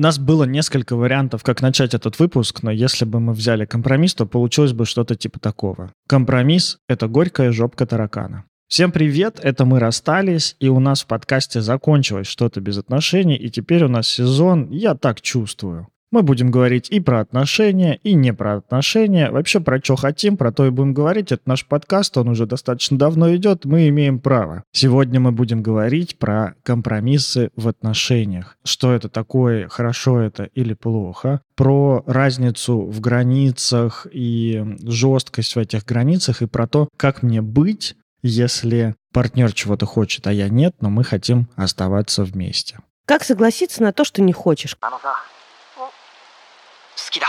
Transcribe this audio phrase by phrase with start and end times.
[0.00, 4.14] У нас было несколько вариантов, как начать этот выпуск, но если бы мы взяли компромисс,
[4.14, 5.92] то получилось бы что-то типа такого.
[6.08, 8.46] Компромисс— это горькая жопка таракана.
[8.66, 13.50] Всем привет, это мы расстались, и у нас в подкасте закончилось что-то без отношений, и
[13.50, 15.88] теперь у нас сезон «Я так чувствую».
[16.10, 19.30] Мы будем говорить и про отношения, и не про отношения.
[19.30, 21.30] Вообще про что хотим, про то и будем говорить.
[21.30, 24.64] Это наш подкаст, он уже достаточно давно идет, мы имеем право.
[24.72, 28.56] Сегодня мы будем говорить про компромиссы в отношениях.
[28.64, 31.42] Что это такое, хорошо это или плохо.
[31.54, 37.94] Про разницу в границах и жесткость в этих границах, и про то, как мне быть,
[38.22, 42.80] если партнер чего-то хочет, а я нет, но мы хотим оставаться вместе.
[43.06, 44.76] Как согласиться на то, что не хочешь?
[47.10, 47.26] きだ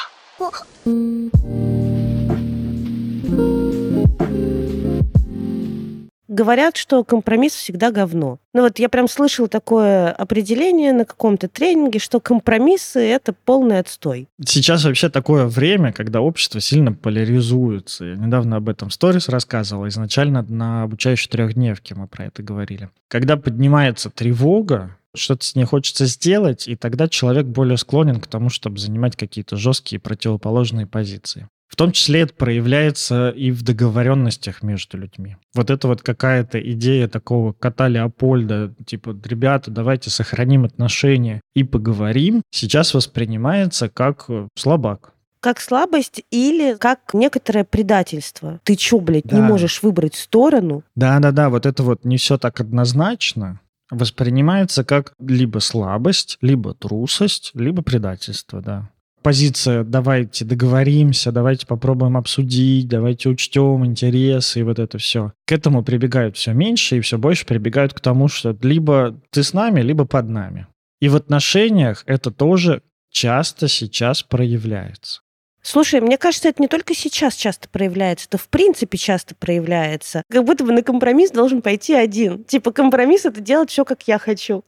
[6.31, 8.39] Говорят, что компромисс всегда говно.
[8.53, 14.29] Ну вот я прям слышал такое определение на каком-то тренинге, что компромиссы— это полный отстой.
[14.45, 18.05] Сейчас вообще такое время, когда общество сильно поляризуется.
[18.05, 19.89] Я недавно об этом сторис рассказывал.
[19.89, 22.89] Изначально на обучающей трехдневке мы про это говорили.
[23.09, 28.49] Когда поднимается тревога, что-то с ней хочется сделать, и тогда человек более склонен к тому,
[28.49, 31.47] чтобы занимать какие-то жесткие противоположные позиции.
[31.67, 35.37] В том числе это проявляется и в договоренностях между людьми.
[35.55, 42.41] Вот это вот какая-то идея такого кота Леопольда, типа, ребята, давайте сохраним отношения и поговорим,
[42.51, 45.13] сейчас воспринимается как э, слабак.
[45.39, 48.59] Как слабость или как некоторое предательство.
[48.65, 49.47] Ты чё, блядь, не Да.
[49.47, 50.83] можешь выбрать сторону?
[50.95, 57.83] Да-да-да, вот это вот не все так однозначно воспринимается как либо слабость, либо трусость, либо
[57.83, 58.89] предательство, да.
[59.21, 65.33] Позиция «давайте договоримся», «давайте попробуем обсудить», «давайте учтем интересы» и вот это все.
[65.45, 69.53] К этому прибегают все меньше и все больше прибегают к тому, что либо ты с
[69.53, 70.65] нами, либо под нами.
[70.99, 72.81] И в отношениях это тоже
[73.11, 75.21] часто сейчас проявляется.
[75.61, 80.23] Слушай, мне кажется, это не только сейчас часто проявляется, это в принципе часто проявляется.
[80.29, 82.43] Как будто бы на компромисс должен пойти один.
[82.43, 84.63] Типа компромисс— это делать все, как я хочу.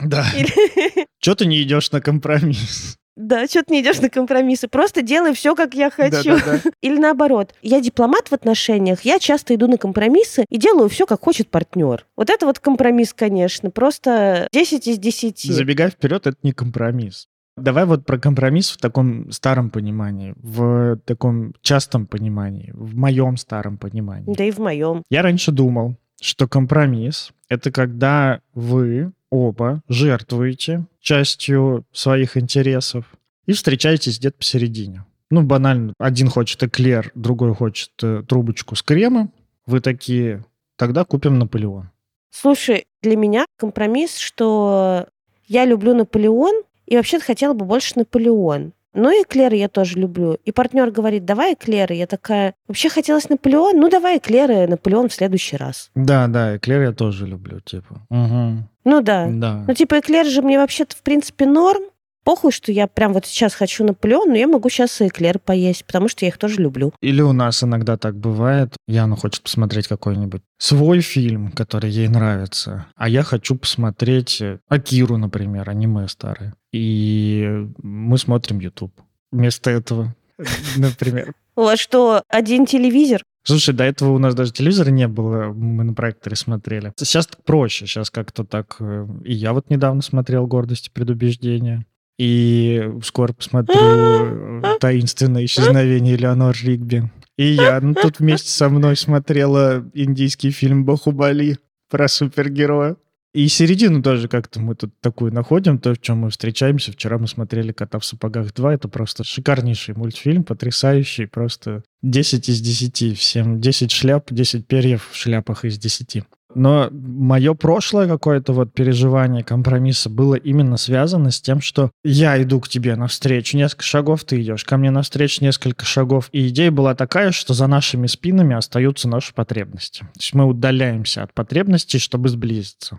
[0.00, 0.26] Да.
[0.36, 2.96] Или- Че ты не идешь на компромисс?
[3.16, 6.10] Да, что ты не идешь на компромиссы, просто делай все, как я хочу.
[6.38, 6.60] Да-да-да.
[6.80, 11.20] Или наоборот, я дипломат в отношениях, я часто иду на компромиссы и делаю все, как
[11.22, 12.06] хочет партнер.
[12.16, 15.38] Вот это вот компромисс, конечно, просто 10 из 10.
[15.52, 17.26] Забегая вперед, это не компромисс.
[17.60, 23.78] Давай вот про компромисс в таком старом понимании, в таком частом понимании, в моем старом
[23.78, 24.34] понимании.
[24.34, 25.02] Да и в моем.
[25.10, 33.04] Я раньше думал, что компромисс— это когда вы оба жертвуете частью своих интересов
[33.46, 35.04] и встречаетесь где-то посередине.
[35.30, 39.32] Ну, банально, один хочет эклер, другой хочет э, трубочку с кремом.
[39.64, 40.44] Вы такие,
[40.76, 41.90] тогда купим Наполеон.
[42.30, 45.06] Слушай, для меня компромисс, что
[45.46, 48.72] я люблю Наполеон, и вообще-то хотела бы больше Наполеон.
[48.92, 50.36] Но и эклеры я тоже люблю.
[50.44, 51.94] И партнер говорит, давай эклеры.
[51.94, 55.90] Я такая, вообще хотелось Наполеон, ну давай эклеры, Наполеон в следующий раз.
[55.94, 58.02] Да, да, эклер я тоже люблю, типа.
[58.10, 58.68] Мгм.
[58.84, 59.28] Ну да.
[59.30, 59.64] Да.
[59.66, 61.84] Ну типа эклер же мне вообще-то в принципе норм.
[62.24, 65.84] Похуй, что я прям вот сейчас хочу Наполеон, но я могу сейчас и эклер поесть,
[65.86, 66.92] потому что я их тоже люблю.
[67.00, 68.74] Или у нас иногда так бывает.
[68.86, 75.16] Яна хочет посмотреть какой-нибудь свой фильм, который ей нравится, а я хочу посмотреть э, Акиру,
[75.16, 76.54] например, аниме старое.
[76.72, 78.92] И мы смотрим YouTube
[79.32, 80.14] вместо этого,
[80.76, 81.32] например.
[81.56, 83.22] У вас что, один телевизор?
[83.42, 86.92] Слушай, до этого у нас даже телевизора не было, мы на проекторе смотрели.
[86.98, 88.76] Сейчас так проще, сейчас как-то так...
[88.80, 91.86] э, И я вот недавно смотрел «Гордость и предубеждение»,
[92.20, 97.10] и скоро посмотрю э, «Таинственное исчезновение Элеонор Ригби».
[97.38, 101.56] И я ну, тут вместе со мной смотрела индийский фильм «Бахубали»
[101.88, 102.96] про супергероя.
[103.32, 106.92] И середину тоже как-то мы тут такую находим, то, в чем мы встречаемся.
[106.92, 108.70] Вчера мы смотрели «Кота в сапогах 2».
[108.70, 113.18] Это просто шикарнейший мультфильм, потрясающий, просто 10 из 10.
[113.18, 116.22] Всем 10 шляп, 10 перьев в шляпах из 10.
[116.54, 122.60] Но мое прошлое какое-то вот переживание компромисса было именно связано с тем, что я иду
[122.60, 126.28] к тебе навстречу несколько шагов, ты идешь ко мне навстречу несколько шагов.
[126.32, 130.00] И идея была такая, что за нашими спинами остаются наши потребности.
[130.00, 132.98] То есть мы удаляемся от потребностей, чтобы сблизиться.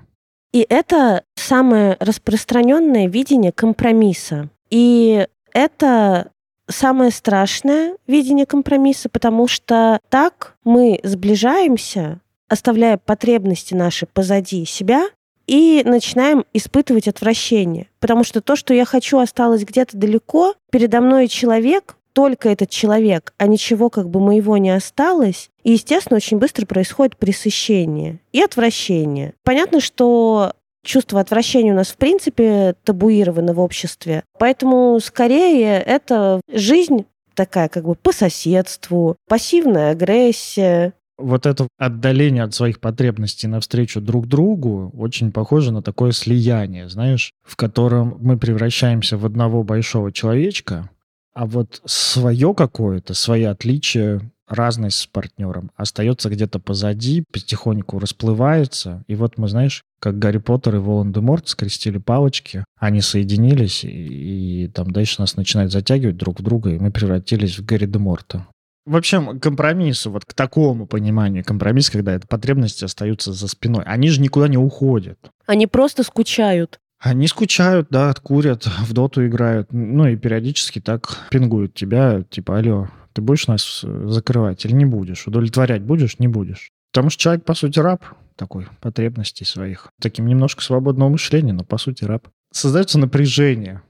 [0.53, 4.49] И это самое распространенное видение компромисса.
[4.69, 6.31] И это
[6.67, 12.19] самое страшное видение компромисса, потому что так мы сближаемся,
[12.51, 15.07] оставляя потребности наши позади себя,
[15.47, 17.87] и начинаем испытывать отвращение.
[17.99, 23.33] Потому что то, что я хочу, осталось где-то далеко, передо мной человек, только этот человек,
[23.37, 25.49] а ничего как бы моего не осталось.
[25.63, 29.33] И, естественно, очень быстро происходит пресыщение и отвращение.
[29.43, 34.23] Понятно, что чувство отвращения у нас в принципе табуировано в обществе.
[34.37, 42.53] Поэтому скорее это жизнь такая как бы по соседству, пассивная агрессия, вот это отдаление от
[42.53, 49.17] своих потребностей навстречу друг другу очень похоже на такое слияние, знаешь, в котором мы превращаемся
[49.17, 50.89] в одного большого человечка,
[51.33, 54.21] а вот свое какое-то, свои отличия,
[54.51, 59.03] разность с партнером остается где-то позади, потихоньку расплывается.
[59.07, 64.67] И вот мы, знаешь, как Гарри Поттер и Волан-де-Морт скрестили палочки, они соединились, и, и
[64.67, 68.47] там дальше нас начинает затягивать друг в друга, и мы превратились в Гарри де Морта.
[68.85, 74.09] В общем, компромиссу, вот к такому пониманию компромисс, когда это потребности остаются за спиной, они
[74.09, 75.19] же никуда не уходят.
[75.45, 76.79] Они просто скучают.
[76.99, 82.89] Они скучают, да, курят, в доту играют, ну и периодически так пингуют тебя, типа, алло,
[83.13, 85.27] ты будешь нас э, закрывать или не будешь?
[85.27, 86.69] Удовлетворять будешь, не будешь?
[86.91, 88.03] Потому что человек, по сути, раб
[88.35, 89.89] такой, потребностей своих.
[89.99, 92.27] Таким немножко свободного мышления, но, по сути, раб.
[92.51, 93.81] Создается напряжение,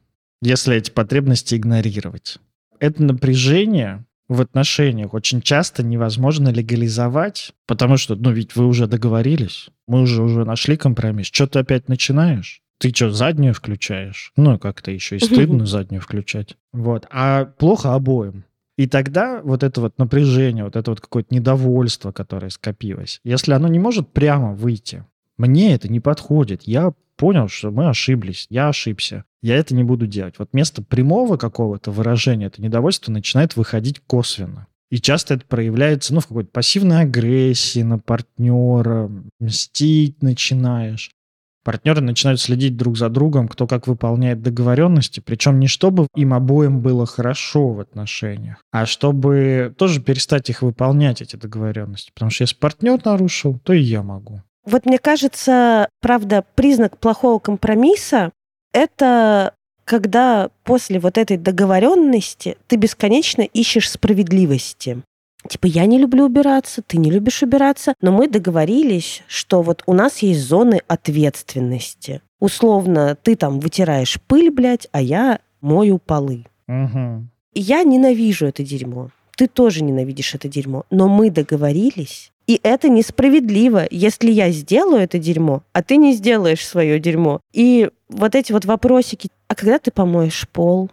[0.42, 2.38] если эти потребности игнорировать.
[2.80, 9.68] Это напряжение в отношениях очень часто невозможно легализовать, потому что, ну, ведь вы уже договорились,
[9.88, 11.28] мы уже уже нашли компромисс.
[11.28, 12.62] Что ты опять начинаешь?
[12.78, 14.31] Ты что, заднюю включаешь?
[14.38, 16.56] Ну, как-то еще и стыдно заднюю включать.
[16.72, 17.07] Вот.
[17.12, 18.45] А плохо обоим.
[18.78, 23.68] И тогда вот это вот напряжение, вот это вот какое-то недовольство, которое скопилось, если оно
[23.68, 25.04] не может прямо выйти,
[25.38, 26.63] мне это не подходит.
[26.63, 29.25] Я понял, что мы ошиблись, я ошибся.
[29.44, 30.39] Я это не буду делать.
[30.39, 34.65] Вот вместо прямого какого-то выражения это недовольство начинает выходить косвенно.
[34.89, 41.12] И часто это проявляется ну, в какой-то пассивной агрессии на партнера, мстить начинаешь.
[41.63, 46.81] Партнеры начинают следить друг за другом, кто как выполняет договоренности, причем не чтобы им обоим
[46.81, 52.09] было хорошо в отношениях, а чтобы тоже перестать их выполнять, эти договоренности.
[52.15, 54.41] Потому что если партнер нарушил, то и я могу.
[54.66, 58.31] Вот мне кажется, правда, признак плохого компромисса—
[58.74, 59.54] это
[59.86, 65.02] когда после вот этой договоренности ты бесконечно ищешь справедливости.
[65.48, 69.94] Типа, я не люблю убираться, ты не любишь убираться, но мы договорились, что вот у
[69.94, 72.22] нас есть зоны ответственности.
[72.40, 76.46] Условно, ты там вытираешь пыль, блядь, а я мою полы.
[76.68, 77.25] Угу.
[77.54, 79.10] Я ненавижу это дерьмо.
[79.36, 80.86] Ты тоже ненавидишь это дерьмо.
[80.92, 86.66] Но мы договорились, и это несправедливо, если я сделаю это дерьмо, а ты не сделаешь
[86.66, 87.40] свое дерьмо.
[87.54, 90.90] И вот эти вот вопросики, а когда ты помоешь пол?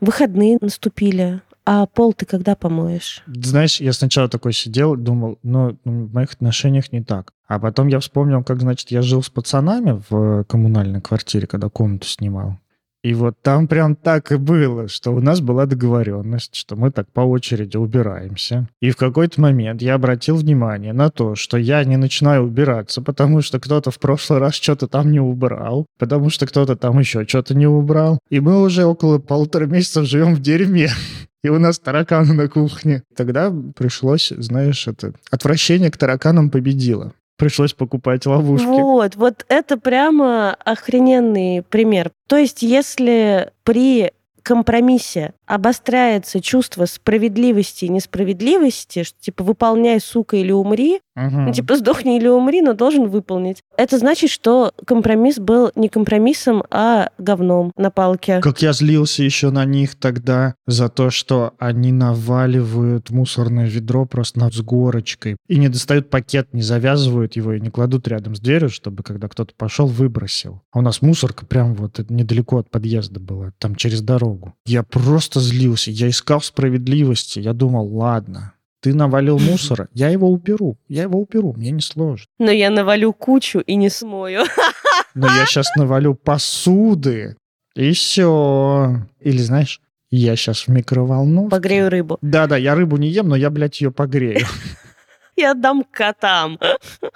[0.00, 3.22] Выходные наступили, а пол ты когда помоешь?
[3.26, 7.32] Знаешь, я сначала такой сидел, думал, ну, в моих отношениях не так.
[7.46, 12.06] А потом я вспомнил, как, значит, я жил с пацанами в коммунальной квартире, когда комнату
[12.06, 12.58] снимал.
[13.02, 17.10] И вот там прям так и было, что у нас была договоренность, что мы так
[17.10, 18.68] по очереди убираемся.
[18.80, 23.42] И в какой-то момент я обратил внимание на то, что я не начинаю убираться, потому
[23.42, 27.54] что кто-то в прошлый раз что-то там не убрал, потому что кто-то там еще что-то
[27.54, 28.20] не убрал.
[28.30, 30.90] И мы уже около полутора месяцев живем в дерьме.
[31.42, 33.02] И у нас тараканы на кухне.
[33.16, 38.66] Тогда пришлось, знаешь, это отвращение к тараканам победило пришлось покупать ловушки.
[38.66, 42.10] Вот, вот это прямо охрененный пример.
[42.28, 44.12] То есть, если при
[44.42, 51.40] компромиссе обостряется чувство справедливости и несправедливости, что типа выполняй, сука, или умри, угу.
[51.40, 53.62] ну, типа сдохни или умри, но должен выполнить.
[53.76, 58.40] Это значит, что компромисс был не компромиссом, а говном на палке.
[58.40, 64.40] Как я злился еще на них тогда за то, что они наваливают мусорное ведро просто
[64.40, 68.40] над с горочкой и не достают пакет, не завязывают его и не кладут рядом с
[68.40, 70.62] дверью, чтобы когда кто-то пошел, выбросил.
[70.72, 74.54] А у нас мусорка прям вот недалеко от подъезда была, там через дорогу.
[74.66, 77.38] Я просто злился, я искал справедливости.
[77.38, 82.26] Я думал, ладно, ты навалил мусора, я его уберу, я его уберу, мне не сложно.
[82.40, 84.42] Но я навалю кучу и не смою.
[85.14, 87.36] Но я сейчас навалю посуды,
[87.74, 89.06] и все.
[89.20, 91.50] Или знаешь, я сейчас в микроволновке.
[91.50, 92.18] Погрею рыбу.
[92.22, 94.46] Да-да, я рыбу не ем, но я, блядь, ее погрею.
[95.36, 96.58] Я отдам котам.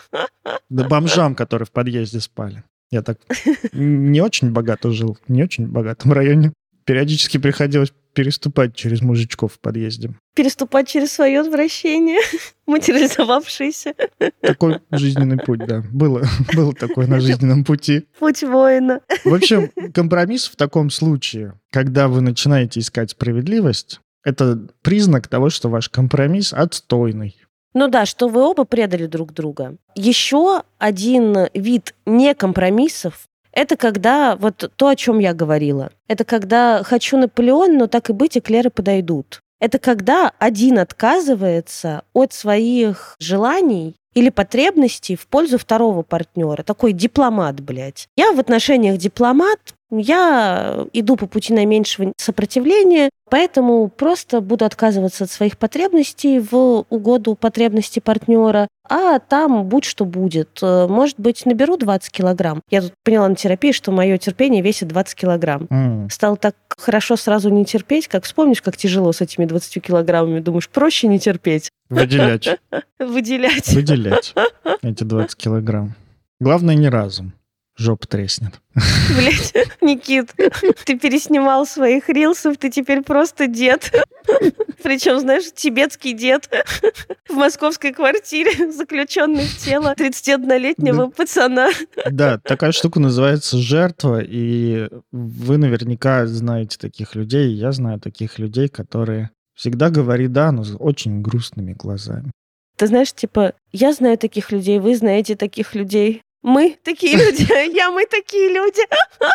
[0.70, 2.64] Да бомжам, которые в подъезде спали.
[2.90, 3.18] Я так
[3.72, 6.52] не очень богато жил, не очень богатом районе.
[6.84, 10.10] Периодически приходилось переступать через мужичков в подъезде.
[10.34, 12.18] Переступать через свое отвращение,
[12.66, 13.94] материализовавшееся.
[14.40, 15.84] Такой жизненный путь, да.
[15.92, 18.06] Было, было такое на жизненном пути.
[18.18, 19.02] Путь воина.
[19.22, 25.68] В общем, компромисс в таком случае, когда вы начинаете искать справедливость, это признак того, что
[25.68, 27.36] ваш компромисс отстойный.
[27.74, 29.76] Ну да, что вы оба предали друг друга.
[29.94, 35.90] Еще один вид некомпромиссов это когда вот то, о чем я говорила.
[36.08, 39.40] Это когда хочу Наполеон, но так и быть, эклеры подойдут.
[39.58, 46.62] Это когда один отказывается от своих желаний или потребностей в пользу второго партнера.
[46.62, 48.08] Такой дипломат, блядь.
[48.14, 49.58] Я в отношениях дипломат,
[49.90, 57.34] я иду по пути наименьшего сопротивления, поэтому просто буду отказываться от своих потребностей в угоду
[57.34, 60.58] потребностей партнера, а там будь что будет.
[60.62, 62.62] Э, может быть, наберу 20 килограмм.
[62.70, 65.62] Я тут поняла на терапии, что мое терпение весит 20 килограмм.
[65.64, 66.10] Mm.
[66.10, 70.40] Стало так хорошо сразу не терпеть, как вспомнишь, как тяжело с этими 20 килограммами.
[70.40, 71.70] Думаешь, проще не терпеть.
[71.88, 72.58] Выделять.
[72.98, 73.72] Выделять.
[73.72, 74.34] Выделять
[74.82, 75.94] эти 20 килограмм.
[76.40, 77.32] Главное, не разум
[77.76, 78.60] жопа треснет.
[79.16, 80.34] Блять, Никит,
[80.84, 83.92] ты переснимал своих рилсов, ты теперь просто дед.
[84.82, 86.48] Причем, знаешь, тибетский дед
[87.28, 91.10] в московской квартире, заключенный в тело 31-летнего да.
[91.10, 91.70] пацана.
[92.10, 98.68] Да, такая штука называется жертва, и вы наверняка знаете таких людей, я знаю таких людей,
[98.68, 102.30] которые всегда говорят «да», но с очень грустными глазами.
[102.76, 106.22] Ты знаешь, типа, я знаю таких людей, вы знаете таких людей.
[106.46, 107.44] Мы такие люди,
[107.76, 108.80] я мы такие люди,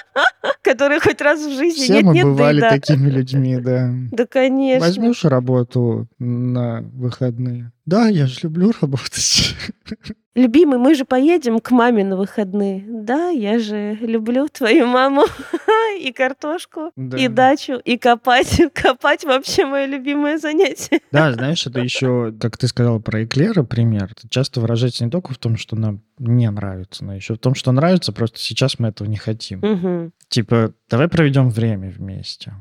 [0.62, 3.92] которые хоть раз в жизни Все нет, мы нет, бывали да, такими людьми, да.
[4.12, 4.88] Да, конечно.
[4.88, 7.74] Возьмешь работу на выходные.
[7.86, 9.56] Да, я же люблю работать.
[10.36, 12.86] Любимый, мы же поедем к маме на выходные.
[12.88, 15.26] Да, я же люблю твою маму
[16.00, 17.18] и картошку, да.
[17.18, 18.62] и дачу, и копать.
[18.74, 21.02] Копать вообще мое любимое занятие.
[21.12, 24.06] Да, знаешь, это еще, как ты сказал про эклеры, пример.
[24.06, 27.54] Это часто выражается не только в том, что нам не нравится, но еще в том,
[27.54, 29.60] что нравится, просто сейчас мы этого не хотим.
[29.64, 30.12] Угу.
[30.30, 32.54] Типа, давай проведем время вместе.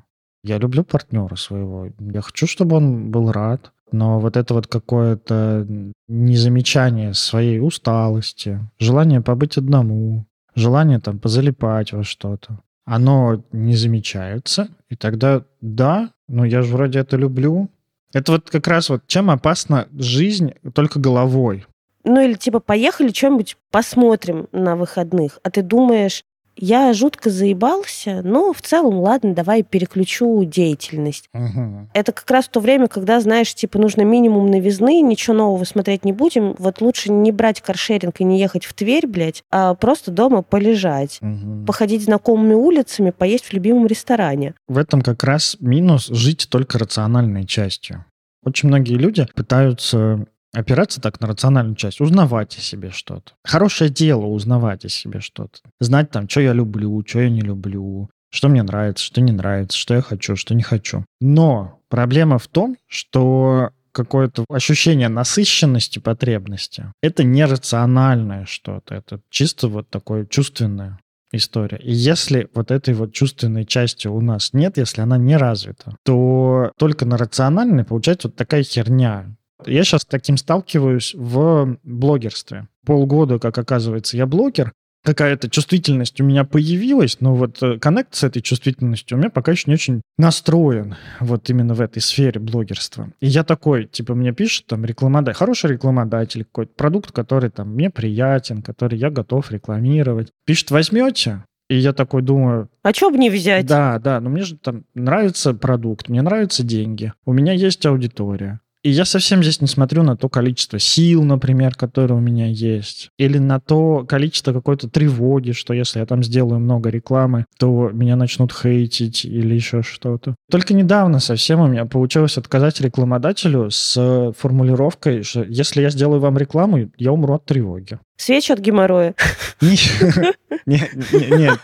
[0.42, 1.88] Я люблю партнера своего.
[2.00, 5.66] Я хочу, чтобы он был рад но вот это вот какое-то
[6.08, 14.96] незамечание своей усталости, желание побыть одному, желание там позалипать во что-то, оно не замечается, и
[14.96, 17.68] тогда да, ну я же вроде это люблю.
[18.12, 21.66] Это вот как раз вот чем опасна жизнь только головой.
[22.02, 26.24] Ну или типа поехали что-нибудь посмотрим на выходных, а ты думаешь,
[26.60, 31.28] я жутко заебался, но в целом, ладно, давай переключу деятельность.
[31.32, 31.90] Угу.
[31.94, 36.12] Это как раз то время, когда, знаешь, типа, нужно минимум новизны, ничего нового смотреть не
[36.12, 36.54] будем.
[36.58, 41.18] Вот лучше не брать каршеринг и не ехать в Тверь, блядь, а просто дома полежать,
[41.20, 41.66] угу.
[41.66, 44.54] походить знакомыми улицами, поесть в любимом ресторане.
[44.68, 48.04] В этом как раз минус жить только рациональной частью.
[48.44, 53.32] Очень многие люди пытаются Опираться так на рациональную часть, узнавать о себе что-то.
[53.44, 55.60] Хорошее дело узнавать о себе что-то.
[55.78, 59.78] Знать там, что я люблю, что я не люблю, что мне нравится, что не нравится,
[59.78, 61.04] что я хочу, что не хочу.
[61.20, 66.92] Но проблема в том, что какое-то ощущение насыщенности потребности.
[67.02, 70.98] Это не рациональное что-то, это чисто вот такое чувственное
[71.32, 71.78] история.
[71.78, 76.72] И если вот этой вот чувственной части у нас нет, если она не развита, то
[76.76, 79.36] только на рациональной получается вот такая херня.
[79.66, 82.68] Я сейчас таким сталкиваюсь в блогерстве.
[82.84, 84.72] Полгода, как оказывается, я блогер,
[85.04, 89.52] какая-то чувствительность у меня появилась, но вот э, коннект с этой чувствительностью у меня пока
[89.52, 93.10] еще не очень настроен вот именно в этой сфере блогерства.
[93.20, 97.90] И я такой, типа, мне пишет там рекламодатель, хороший рекламодатель, какой-то продукт, который там мне
[97.90, 100.28] приятен, который я готов рекламировать.
[100.44, 101.44] Пишет, возьмете?
[101.68, 102.68] И я такой думаю...
[102.82, 103.64] А что бы не взять?
[103.64, 108.60] Да, да, но мне же там нравится продукт, мне нравятся деньги, у меня есть аудитория.
[108.82, 113.10] И я совсем здесь не смотрю на то количество сил, например, которое у меня есть,
[113.18, 118.16] или на то количество какой-то тревоги, что если я там сделаю много рекламы, то меня
[118.16, 120.34] начнут хейтить или еще что-то.
[120.50, 126.38] Только недавно совсем у меня получилось отказать рекламодателю с формулировкой, что если я сделаю вам
[126.38, 127.98] рекламу, я умру от тревоги.
[128.16, 129.14] Свечи от геморроя.
[129.60, 130.30] Нет,
[130.66, 130.90] нет,
[131.30, 131.60] нет.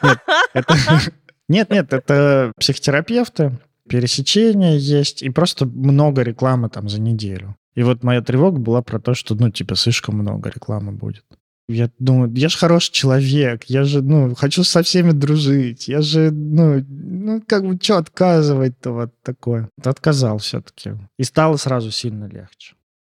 [1.48, 3.52] Нет, нет, это психотерапевты,
[3.88, 7.56] пересечения есть, и просто много рекламы там за неделю.
[7.74, 11.24] И вот моя тревога была про то, что, ну, типа, слишком много рекламы будет.
[11.68, 16.30] Я думаю, я же хороший человек, я же, ну, хочу со всеми дружить, я же,
[16.30, 19.68] ну, ну как бы, что отказывать-то вот такое.
[19.82, 20.92] Отказал все-таки.
[21.18, 22.74] И стало сразу сильно легче.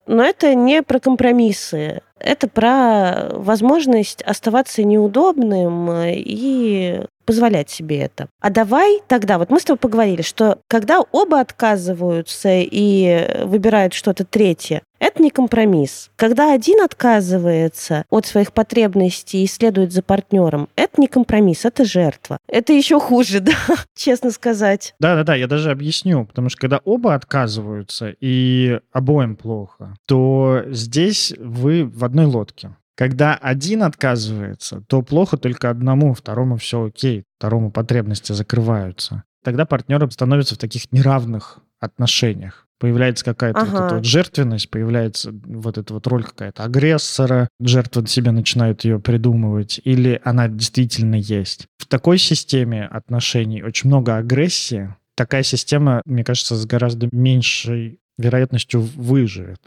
[0.06, 2.02] Но это не про компромиссы.
[2.20, 8.28] Это про возможность оставаться неудобным и позволять себе это.
[8.40, 14.24] А давай тогда, вот мы с тобой поговорили, что когда оба отказываются и выбирают что-то
[14.24, 16.10] третье, это не компромисс.
[16.16, 22.38] Когда один отказывается от своих потребностей и следует за партнером, это не компромисс, это жертва.
[22.48, 23.52] Это еще хуже, да,
[23.94, 24.94] честно сказать.
[24.98, 31.84] Да-да-да, я даже объясню, потому что когда оба отказываются и обоим плохо, то здесь вы
[31.84, 32.76] в одной лодке.
[32.96, 39.24] Когда один отказывается, то плохо только одному, второму все окей, второму потребности закрываются.
[39.44, 42.66] тогда партнеры становятся в таких неравных отношениях.
[42.78, 43.70] Появляется какая-то ага.
[43.70, 48.98] вот эта вот жертвенность, появляется вот эта вот роль какая-то агрессора, жертва себе начинают ее
[48.98, 51.66] придумывать, или она действительно есть.
[51.78, 54.94] В такой системе отношений очень много агрессии.
[55.16, 59.60] Такая система, мне кажется, с гораздо меньшей вероятностью выживет.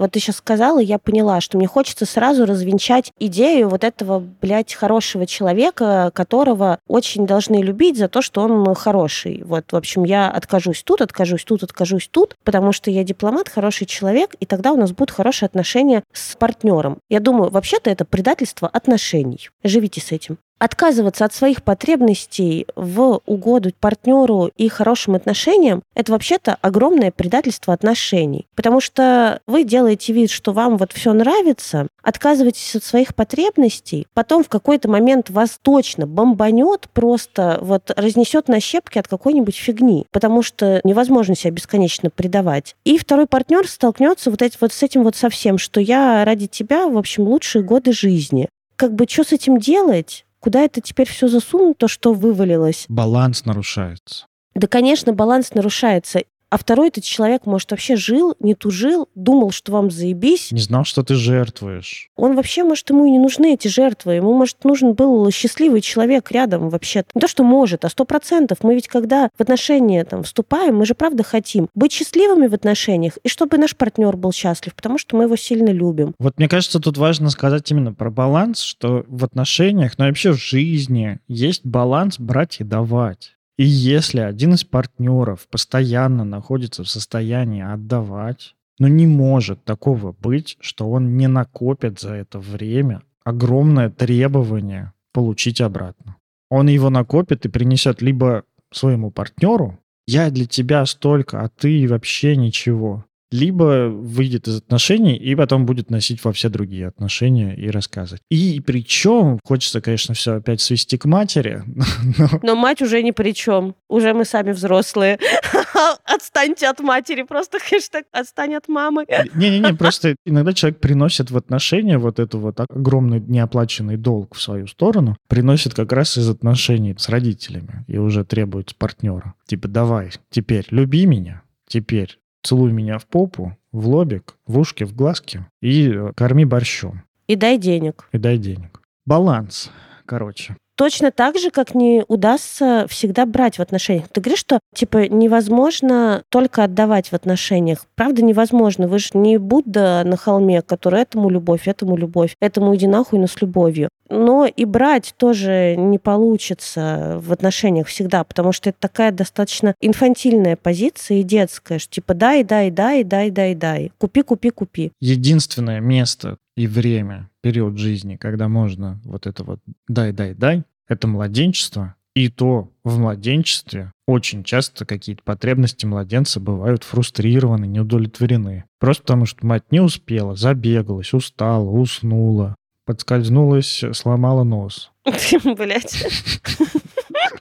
[0.00, 4.72] Вот ты сейчас сказала, я поняла, что мне хочется сразу развенчать идею вот этого, блядь,
[4.72, 9.42] хорошего человека, которого очень должны любить за то, что он хороший.
[9.44, 13.86] Вот, в общем, я откажусь тут, откажусь тут, откажусь тут, потому что я дипломат, хороший
[13.86, 16.96] человек, и тогда у нас будут хорошие отношения с партнером.
[17.10, 19.50] Я думаю, вообще-то это предательство отношений.
[19.62, 26.58] Живите с этим отказываться от своих потребностей в угоду партнеру и хорошим отношениям, это вообще-то
[26.60, 28.46] огромное предательство отношений.
[28.54, 34.44] Потому что вы делаете вид, что вам вот все нравится, отказываетесь от своих потребностей, потом
[34.44, 40.42] в какой-то момент вас точно бомбанет, просто вот разнесет на щепки от какой-нибудь фигни, потому
[40.42, 42.76] что невозможно себя бесконечно предавать.
[42.84, 46.86] И второй партнер столкнется вот, эти, вот с этим вот совсем, что я ради тебя,
[46.86, 48.48] в общем, лучшие годы жизни.
[48.76, 50.24] Как бы что с этим делать?
[50.40, 52.86] Куда это теперь все засунуть, то, что вывалилось?
[52.88, 54.26] Баланс нарушается.
[54.54, 56.22] Да, конечно, баланс нарушается.
[56.50, 60.50] А второй этот человек, может, вообще жил, не тужил, думал, что вам заебись.
[60.50, 62.08] Не знал, что ты жертвуешь.
[62.16, 64.14] Он вообще, может, ему и не нужны эти жертвы.
[64.14, 67.04] Ему, может, нужен был счастливый человек рядом вообще.
[67.14, 68.58] Не то, что может, а сто процентов.
[68.62, 73.16] Мы ведь когда в отношения там вступаем, мы же правда хотим быть счастливыми в отношениях,
[73.22, 76.14] и чтобы наш партнер был счастлив, потому что мы его сильно любим.
[76.18, 80.32] Вот мне кажется, тут важно сказать именно про баланс, что в отношениях, но ну, вообще
[80.32, 83.36] в жизни есть баланс брать и давать.
[83.60, 90.12] И если один из партнеров постоянно находится в состоянии отдавать, но ну, не может такого
[90.18, 96.16] быть, что он не накопит за это время огромное требование получить обратно.
[96.48, 102.36] Он его накопит и принесет либо своему партнеру, я для тебя столько, а ты вообще
[102.36, 108.22] ничего либо выйдет из отношений и потом будет носить во все другие отношения и рассказывать.
[108.30, 111.62] И причем, хочется, конечно, все опять свести к матери.
[112.18, 113.74] Но, но мать уже ни при чем.
[113.88, 115.18] Уже мы сами взрослые.
[116.04, 119.06] Отстаньте от матери, просто хэштег «отстань от мамы».
[119.34, 124.66] Не-не-не, просто иногда человек приносит в отношения вот эту вот огромный неоплаченный долг в свою
[124.66, 129.34] сторону, приносит как раз из отношений с родителями и уже требует партнера.
[129.46, 134.94] Типа, давай, теперь люби меня, теперь целуй меня в попу, в лобик, в ушки, в
[134.94, 137.02] глазки и э, корми борщом.
[137.26, 138.08] И дай денег.
[138.12, 138.80] И дай денег.
[139.06, 139.70] Баланс,
[140.06, 140.56] короче.
[140.80, 144.08] Точно так же, как не удастся всегда брать в отношениях.
[144.08, 147.84] Ты говоришь, что типа невозможно только отдавать в отношениях.
[147.96, 148.88] Правда, невозможно.
[148.88, 153.26] Вы же не Будда на холме, который этому любовь, этому любовь, этому иди нахуй, но
[153.26, 153.90] с любовью.
[154.10, 160.56] Но и брать тоже не получится в отношениях всегда, потому что это такая достаточно инфантильная
[160.56, 163.92] позиция и детская, что типа дай, дай, дай, дай, дай, дай.
[163.98, 164.92] Купи, купи, купи.
[165.00, 171.06] Единственное место и время, период жизни, когда можно вот это вот дай, дай, дай, это
[171.06, 178.64] младенчество, и то в младенчестве очень часто какие-то потребности младенца бывают фрустрированы, не удовлетворены.
[178.80, 182.56] Просто потому, что мать не успела, забегалась, устала, уснула,
[182.90, 184.90] подскользнулась, сломала нос.
[185.44, 186.04] Блять.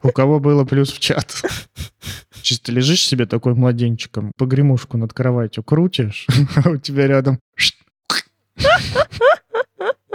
[0.03, 1.41] У кого было плюс в чат?
[2.43, 6.27] Чисто лежишь себе такой младенчиком, погремушку над кроватью крутишь,
[6.63, 7.39] а у тебя рядом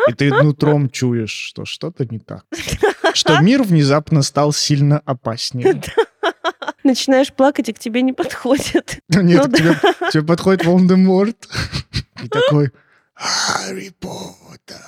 [0.09, 2.45] и ты нутром чуешь, что что-то не так.
[3.15, 5.83] Что мир внезапно стал сильно опаснее.
[6.85, 8.99] Начинаешь плакать, и к тебе не подходят.
[9.09, 9.75] Нет, ну, к тебе,
[10.13, 11.49] тебе подходит Волдеморт.
[12.23, 12.71] И такой,
[13.17, 14.83] Гарри Поттер.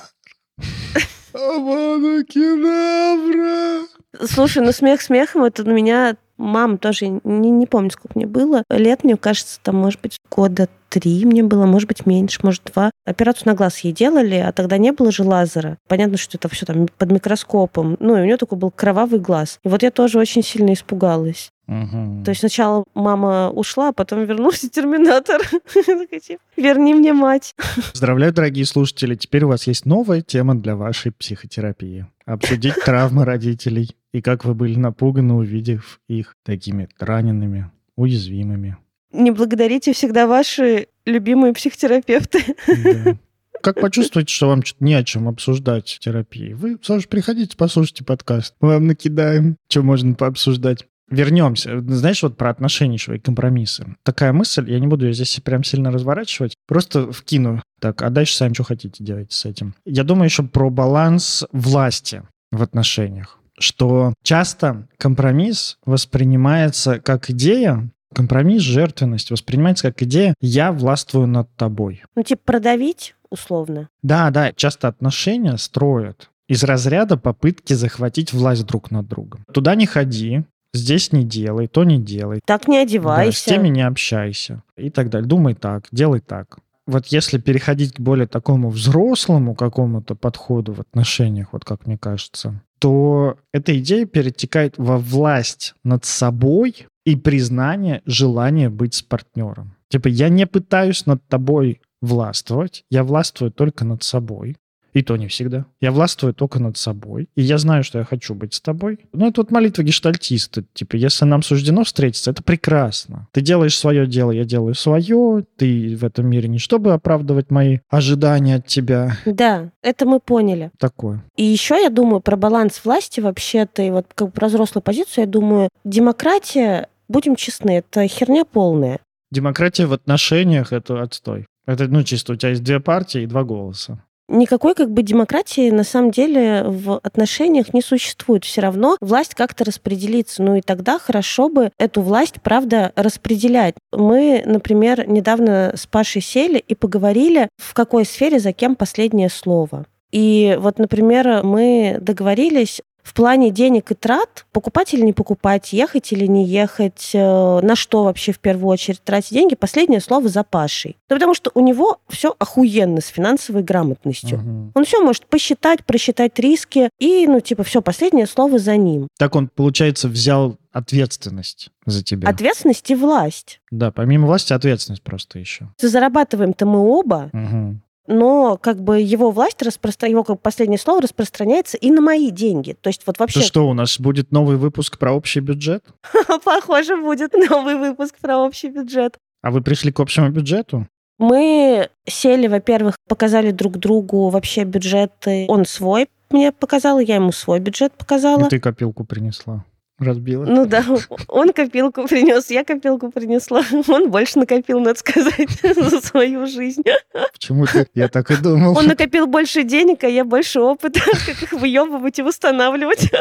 [1.33, 3.85] Авада Кедавра.
[4.25, 8.63] Слушай, ну смех смехом, это у меня мама тоже, не, не помню, сколько мне было.
[8.69, 12.91] Лет, мне кажется, там, может быть, года три мне было, может быть, меньше, может, два.
[13.05, 15.77] Операцию на глаз ей делали, а тогда не было же лазера.
[15.87, 17.97] Понятно, что это все там под микроскопом.
[17.99, 19.59] Ну, и у нее такой был кровавый глаз.
[19.63, 21.49] И вот я тоже очень сильно испугалась.
[21.67, 22.23] Угу.
[22.23, 25.41] То есть сначала мама ушла, а потом вернулся терминатор.
[25.73, 27.55] Типа, Верни мне мать.
[27.91, 29.15] Поздравляю, дорогие слушатели.
[29.15, 32.07] Теперь у вас есть новая тема для вашей психотерапии.
[32.25, 38.77] Обсудить травмы родителей и как вы были напуганы, увидев их такими ранеными, уязвимыми.
[39.11, 42.39] Не благодарите всегда ваши любимые психотерапевты.
[42.67, 43.17] Да.
[43.61, 46.53] Как почувствовать, что вам что-то не о чем обсуждать в терапии?
[46.53, 48.55] Вы, Саша, приходите, послушайте подкаст.
[48.61, 50.85] Мы вам накидаем, что можно пообсуждать.
[51.09, 51.79] Вернемся.
[51.87, 53.95] Знаешь, вот про отношения и компромиссы.
[54.03, 57.61] Такая мысль, я не буду ее здесь прям сильно разворачивать, просто вкину.
[57.79, 59.75] Так, а дальше сами что хотите делать с этим.
[59.85, 63.39] Я думаю еще про баланс власти в отношениях.
[63.59, 72.03] что часто компромисс воспринимается как идея, компромисс, жертвенность воспринимается как идея «я властвую над тобой».
[72.15, 73.89] Ну, типа продавить условно.
[74.01, 79.43] Да, да, часто отношения строят из разряда попытки захватить власть друг над другом.
[79.53, 82.41] Туда не ходи, здесь не делай, то не делай.
[82.45, 83.45] Так не одевайся.
[83.45, 85.27] Да, с теми не общайся и так далее.
[85.27, 86.59] Думай так, делай так.
[86.85, 92.63] Вот если переходить к более такому взрослому какому-то подходу в отношениях, вот как мне кажется,
[92.79, 99.75] то эта идея перетекает во власть над собой и признание желания быть с партнером.
[99.89, 104.55] Типа я не пытаюсь над тобой властвовать, я властвую только над собой.
[104.97, 105.67] И то не всегда.
[105.79, 107.29] Я властвую только над собой.
[107.35, 108.97] И я знаю, что я хочу быть с тобой.
[109.13, 110.63] Ну, это вот молитва гештальтиста.
[110.73, 113.27] Типа, если нам суждено встретиться, это прекрасно.
[113.31, 115.45] Ты делаешь свое дело, я делаю свое.
[115.55, 119.19] Ты в этом мире не чтобы оправдывать мои ожидания от тебя.
[119.27, 120.71] Да, это мы поняли.
[120.79, 121.23] Такое.
[121.35, 125.29] И еще я думаю про баланс власти вообще-то, и вот как про взрослую позицию, я
[125.29, 128.99] думаю, демократия, будем честны, это херня полная.
[129.29, 131.45] Демократия в отношениях— это отстой.
[131.67, 135.69] Это, ну, чисто у тебя есть две партии и два голоса никакой как бы демократии
[135.69, 138.45] на самом деле в отношениях не существует.
[138.45, 140.43] Все равно власть как-то распределится.
[140.43, 143.75] Ну и тогда хорошо бы эту власть, правда, распределять.
[143.91, 149.85] Мы, например, недавно с Пашей сели и поговорили, в какой сфере за кем последнее слово.
[150.11, 156.11] И вот, например, мы договорились в плане денег и трат, покупать или не покупать, ехать
[156.11, 160.43] или не ехать, э, на что вообще в первую очередь тратить деньги, последнее слово за
[160.43, 160.97] Пашей.
[161.07, 164.39] Да потому что у него все охуенно с финансовой грамотностью.
[164.39, 164.71] Угу.
[164.75, 169.07] Он все может посчитать, просчитать риски, и, ну, типа, все, последнее слово за ним.
[169.17, 172.27] Так он, получается, взял ответственность за тебя.
[172.27, 173.61] Ответственность и власть.
[173.71, 175.69] Да, помимо власти ответственность просто еще.
[175.79, 177.29] Зарабатываем-то мы оба.
[177.31, 180.09] Угу но как бы его власть, распростра...
[180.09, 182.75] его как последнее слово распространяется и на мои деньги.
[182.79, 183.41] То есть вот вообще...
[183.41, 185.83] То что, у нас будет новый выпуск про общий бюджет?
[186.43, 189.17] Похоже, будет новый выпуск про общий бюджет.
[189.41, 190.87] А вы пришли к общему бюджету?
[191.19, 195.45] Мы сели, во-первых, показали друг другу вообще бюджеты.
[195.47, 198.45] Он свой мне показал, я ему свой бюджет показала.
[198.45, 199.63] И ты копилку принесла
[199.99, 200.45] разбила.
[200.45, 200.83] Ну да,
[201.27, 203.63] он копилку принес, я копилку принесла.
[203.87, 206.83] Он больше накопил, надо сказать, за свою жизнь.
[207.31, 207.87] Почему ты?
[207.93, 208.77] Я так и думал.
[208.77, 213.11] Он накопил больше денег, а я больше опыта, как их выебывать и восстанавливать.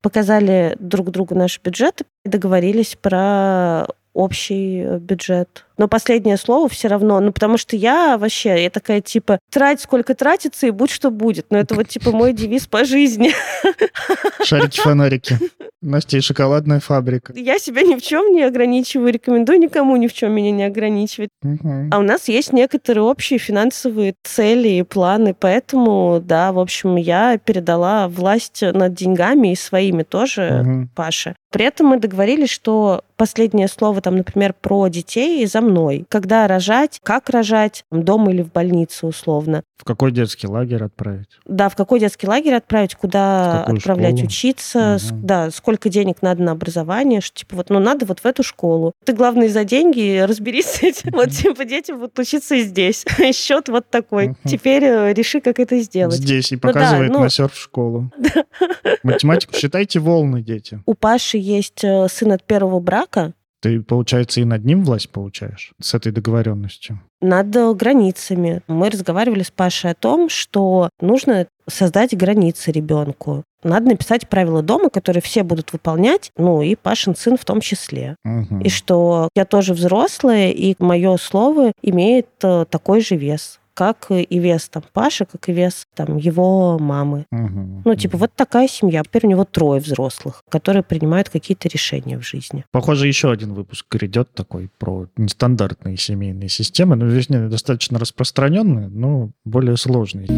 [0.00, 5.64] Показали друг другу наши бюджеты, договорились про общий э, бюджет.
[5.78, 10.14] Но последнее слово все равно, ну потому что я вообще, я такая типа, трать сколько
[10.14, 11.46] тратится и будь что будет.
[11.50, 13.32] Но это вот типа мой девиз по жизни.
[14.44, 15.38] Шарить фонарики.
[15.80, 17.32] Настя и шоколадная фабрика.
[17.34, 21.30] Я себя ни в чем не ограничиваю, рекомендую никому ни в чем меня не ограничивать.
[21.42, 21.88] Угу.
[21.90, 27.36] А у нас есть некоторые общие финансовые цели и планы, поэтому, да, в общем, я
[27.38, 30.88] передала власть над деньгами и своими тоже угу.
[30.94, 31.34] Паше.
[31.50, 36.04] При этом мы договорились, что последнее слово, там, например, про детей за мной.
[36.08, 39.62] Когда рожать, как рожать, дома или в больнице условно.
[39.76, 41.28] В какой детский лагерь отправить?
[41.44, 44.26] Да, в какой детский лагерь отправить, куда отправлять школу?
[44.26, 45.20] учиться, угу.
[45.22, 48.92] да, сколько денег надо на образование, что типа вот, ну надо вот в эту школу.
[49.04, 51.12] Ты, главное, за деньги разберись с этим.
[51.12, 53.04] Вот типа детям вот учиться здесь.
[53.34, 54.34] Счет вот такой.
[54.44, 56.16] Теперь э, реши, как это сделать.
[56.16, 58.10] Здесь и показывает ну, да, ну, на серф-школу.
[59.04, 60.80] Математику считайте волны, дети.
[60.86, 63.11] У Паши есть э, сын от первого брака,
[63.62, 67.00] ты, получается, и над ним власть получаешь с этой договоренностью?
[67.20, 68.60] Над границами.
[68.66, 73.44] Мы разговаривали с Пашей о том, что нужно создать границы ребенку.
[73.62, 78.16] Надо написать правила дома, которые все будут выполнять, ну и Пашин сын в том числе.
[78.24, 78.62] Угу.
[78.64, 84.38] И что я тоже взрослая, и мое слово имеет э, такой же вес как и
[84.38, 87.26] вес там Паши, как и вес там его мамы.
[87.30, 87.82] Угу.
[87.84, 89.02] Ну, типа, вот такая семья.
[89.02, 92.64] Теперь у него трое взрослых, которые принимают какие-то решения в жизни.
[92.70, 96.96] Похоже, еще один выпуск грядет такой про нестандартные семейные системы.
[96.96, 100.28] Ну, здесь достаточно распространенные, но более сложные.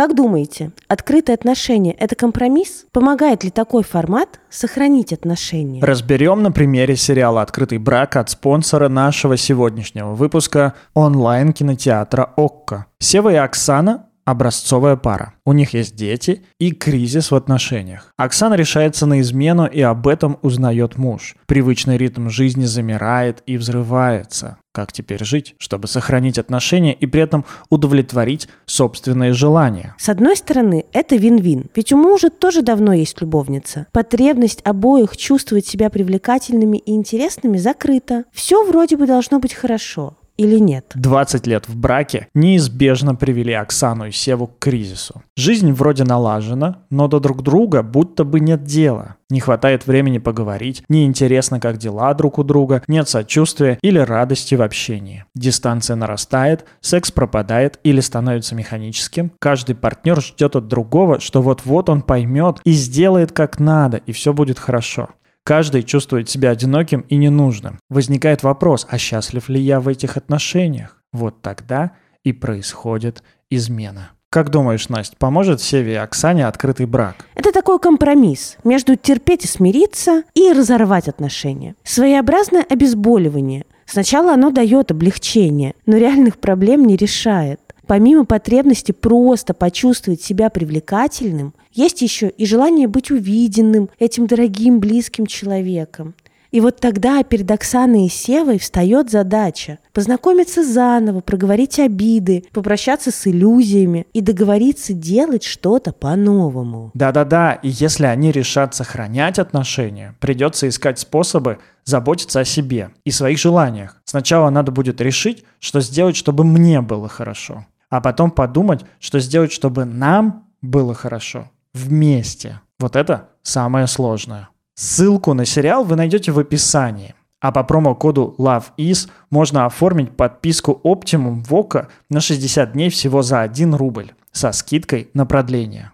[0.00, 2.86] Как думаете, открытые отношения– это компромисс?
[2.90, 5.84] Помогает ли такой формат сохранить отношения?
[5.84, 12.86] Разберем на примере сериала «Открытый брак» от спонсора нашего сегодняшнего выпуска онлайн-кинотеатра «Окко».
[12.98, 15.34] Сева и Оксана образцовая пара.
[15.44, 18.12] У них есть дети и кризис в отношениях.
[18.16, 21.36] Оксана решается на измену и об этом узнает муж.
[21.46, 24.58] Привычный ритм жизни замирает и взрывается.
[24.72, 29.96] Как теперь жить, чтобы сохранить отношения и при этом удовлетворить собственные желания?
[29.98, 31.70] С одной стороны, это вин-вин.
[31.74, 33.88] Ведь у мужа тоже давно есть любовница.
[33.90, 38.24] Потребность обоих чувствовать себя привлекательными и интересными закрыта.
[38.32, 40.16] Все вроде бы должно быть хорошо.
[40.40, 40.92] Или нет?
[40.94, 45.22] 20 лет в браке неизбежно привели Оксану и Севу к кризису.
[45.36, 49.16] Жизнь вроде налажена, но до друг друга будто бы нет дела.
[49.28, 54.62] Не хватает времени поговорить, неинтересно, как дела друг у друга, нет сочувствия или радости в
[54.62, 55.24] общении.
[55.34, 59.32] Дистанция нарастает, секс пропадает или становится механическим.
[59.38, 64.32] Каждый партнер ждет от другого, что вот-вот он поймет и сделает как надо, и все
[64.32, 65.10] будет хорошо.
[65.50, 67.80] Каждый чувствует себя одиноким и ненужным.
[67.88, 71.02] Возникает вопрос, а счастлив ли я в этих отношениях?
[71.12, 71.90] Вот тогда
[72.22, 74.12] и происходит измена.
[74.30, 77.26] Как думаешь, Настя, поможет Севе и Оксане открытый брак?
[77.34, 81.74] Это такой компромисс между терпеть и смириться и разорвать отношения.
[81.82, 83.64] Своеобразное обезболивание.
[83.86, 87.60] Сначала оно дает облегчение, но реальных проблем не решает.
[87.90, 95.26] Помимо потребности просто почувствовать себя привлекательным, есть еще и желание быть увиденным этим дорогим, близким
[95.26, 96.14] человеком.
[96.52, 103.26] И вот тогда перед Оксаной и Севой встает задача познакомиться заново, проговорить обиды, попрощаться с
[103.26, 106.92] иллюзиями и договориться делать что-то по-новому.
[106.94, 113.38] Да-да-да, и если они решат сохранять отношения, придется искать способы заботиться о себе и своих
[113.38, 114.00] желаниях.
[114.04, 119.52] Сначала надо будет решить, что сделать, чтобы мне было хорошо, а потом подумать, что сделать,
[119.52, 122.60] чтобы нам было хорошо вместе.
[122.78, 124.48] Вот это самое сложное.
[124.74, 127.14] Ссылку на сериал вы найдете в описании.
[127.40, 133.74] А по промокоду LOVEIS можно оформить подписку Optimum Voca на 60 дней всего за 1
[133.74, 135.92] рубль со скидкой на продление.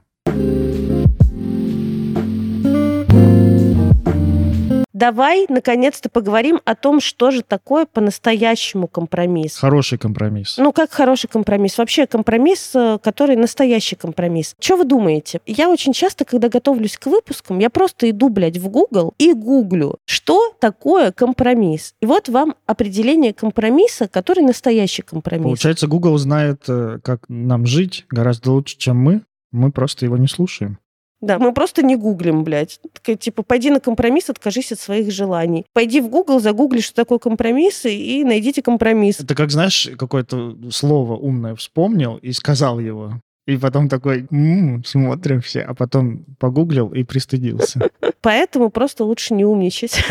[4.96, 9.58] Давай, наконец-то, поговорим о том, что же такое по-настоящему компромисс.
[9.58, 10.56] Хороший компромисс.
[10.56, 11.76] Ну, как хороший компромисс?
[11.76, 14.56] Вообще компромисс, э, который настоящий компромисс.
[14.58, 15.40] Что вы думаете?
[15.44, 19.96] Я очень часто, когда готовлюсь к выпускам, я просто иду, блядь, в Google и гуглю,
[20.06, 21.94] что такое компромисс.
[22.00, 25.44] И вот вам определение компромисса, который настоящий компромисс.
[25.44, 29.20] Получается, Google знает, э, как нам жить гораздо лучше, чем мы.
[29.52, 30.78] Мы просто его не слушаем.
[31.26, 32.78] Да, мы просто не гуглим, блядь.
[33.18, 35.66] Типа, пойди на компромисс, откажись от своих желаний.
[35.72, 39.18] Пойди в Google, загугли, что такое компромисс, и найдите компромисс.
[39.18, 43.20] Это как, знаешь, какое-то слово умное вспомнил и сказал его.
[43.46, 47.80] И потом такой, м-м, смотрим все, а потом погуглил и пристыдился.
[48.20, 50.00] Поэтому просто лучше не умничать.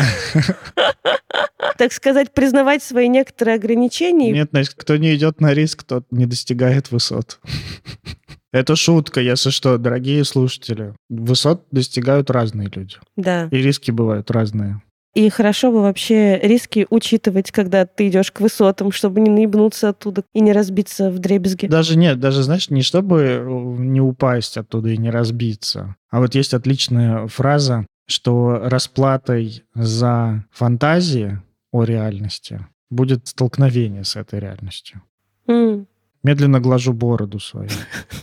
[1.78, 4.32] Так сказать, признавать свои некоторые ограничения.
[4.32, 7.38] Нет, значит, кто не идет на риск, тот не достигает высот.
[8.52, 10.94] Это шутка, если что, дорогие слушатели.
[11.08, 12.96] Высот достигают разные люди.
[13.16, 13.48] Да.
[13.50, 14.80] И риски бывают разные.
[15.16, 20.22] И хорошо бы вообще риски учитывать, когда ты идешь к высотам, чтобы не наебнуться оттуда
[20.34, 21.66] и не разбиться в дребезги.
[21.68, 23.42] Даже нет, даже, знаешь, не чтобы э,
[23.78, 25.96] не упасть оттуда и не разбиться.
[26.10, 31.40] А вот есть отличная фраза, что расплатой за фантазии
[31.72, 35.02] о реальности будет столкновение с этой реальностью.
[35.48, 35.86] Mm.
[36.26, 37.68] Медленно глажу бороду свою,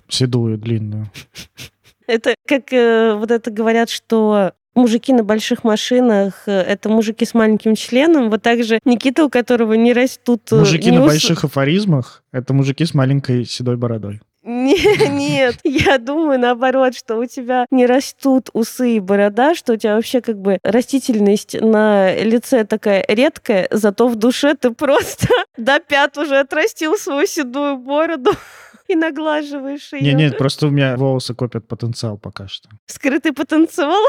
[0.10, 1.10] седую, длинную.
[2.06, 7.34] Это как э, вот это говорят, что мужики на больших машинах э, это мужики с
[7.34, 8.30] маленьким членом.
[8.30, 10.52] Вот так же Никита, у которого не растут...
[10.52, 11.14] Э, мужики на ус...
[11.14, 14.20] больших афоризмах это мужики с маленькой седой бородой.
[15.10, 19.96] Нет, я думаю наоборот, что у тебя не растут усы и борода, что у тебя
[19.96, 25.28] вообще как бы растительность на лице такая редкая, зато в душе ты просто
[25.58, 28.32] до пят уже отрастил свою седую бороду
[28.90, 30.02] и наглаживаешь ее.
[30.02, 32.70] Нет, нет, просто у меня волосы копят потенциал пока что.
[32.86, 34.04] Скрытый потенциал?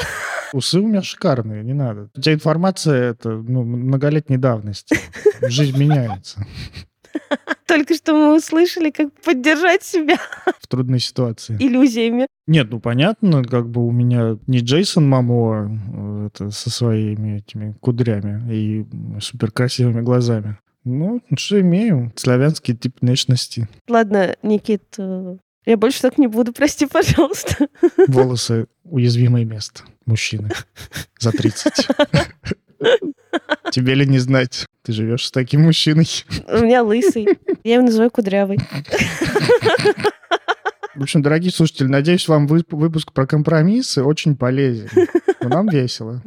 [0.53, 2.11] Усы у меня шикарные, не надо.
[2.13, 4.99] У тебя информация это ну, многолетней давности.
[5.43, 6.45] Жизнь меняется.
[7.67, 10.19] Только что мы услышали, как поддержать себя.
[10.61, 11.57] В трудной ситуации.
[11.59, 12.27] Иллюзиями.
[12.47, 17.75] Нет, ну понятно, как бы у меня не Джейсон Мамо э, это, со своими этими
[17.81, 18.87] кудрями и
[19.21, 20.59] суперкрасивыми глазами.
[20.85, 22.13] Ну, что имею?
[22.17, 23.69] Славянский тип внешности.
[23.89, 27.69] Ладно, Никит, э, я больше так не буду, прости, пожалуйста.
[28.09, 30.51] Волосы— уязвимое место мужчины
[31.19, 31.89] за 30.
[33.71, 34.67] Тебе ли не знать?
[34.83, 36.07] Ты живешь с таким мужчиной.
[36.49, 37.27] У меня лысый.
[37.65, 38.59] Я его называю кудрявый.
[40.95, 44.89] В общем, дорогие слушатели, надеюсь, вам выпуск про компромиссы очень полезен.
[45.41, 46.23] Но нам весело.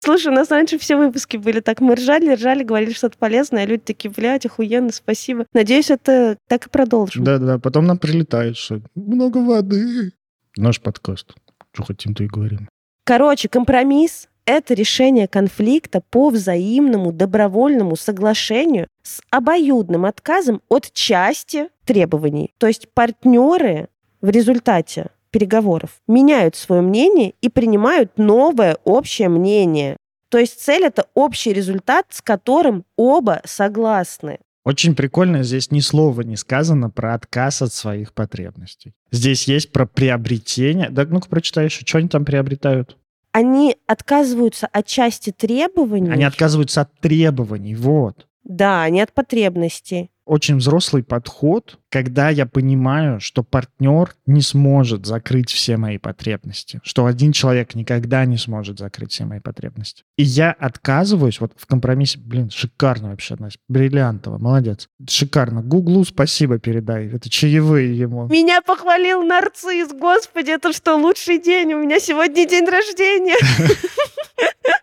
[0.00, 1.80] Слушай, у нас раньше все выпуски были так.
[1.80, 5.46] Мы ржали, ржали, говорили что-то полезное, а люди такие, блядь, охуенно, спасибо.
[5.54, 7.22] Надеюсь, это так и продолжим.
[7.22, 10.10] Да-да, потом нам прилетает, что много воды.
[10.56, 11.34] Наш подкаст.
[11.72, 12.68] Что хотим, то и говорим.
[13.04, 22.52] Короче, компромисс это решение конфликта по взаимному добровольному соглашению с обоюдным отказом от части требований.
[22.58, 23.88] То есть партнеры
[24.20, 29.96] в результате переговоров меняют свое мнение и принимают новое общее мнение.
[30.28, 34.38] То есть цель это общий результат, с которым оба согласны.
[34.64, 38.94] Очень прикольно, здесь ни слова не сказано про отказ от своих потребностей.
[39.10, 40.88] Здесь есть про приобретение.
[40.88, 42.96] Да, ну-ка прочитай еще, что они там приобретают?
[43.32, 46.10] Они отказываются от части требований.
[46.10, 48.26] Они отказываются от требований, вот.
[48.44, 55.50] Да, не от потребностей очень взрослый подход, когда я понимаю, что партнер не сможет закрыть
[55.50, 60.04] все мои потребности, что один человек никогда не сможет закрыть все мои потребности.
[60.16, 64.88] И я отказываюсь, вот в компромиссе, блин, шикарно вообще, Настя, бриллиантово, молодец.
[65.08, 65.62] Шикарно.
[65.62, 68.28] Гуглу спасибо передай, это чаевые ему.
[68.28, 73.36] Меня похвалил нарцисс, господи, это что, лучший день, у меня сегодня день рождения.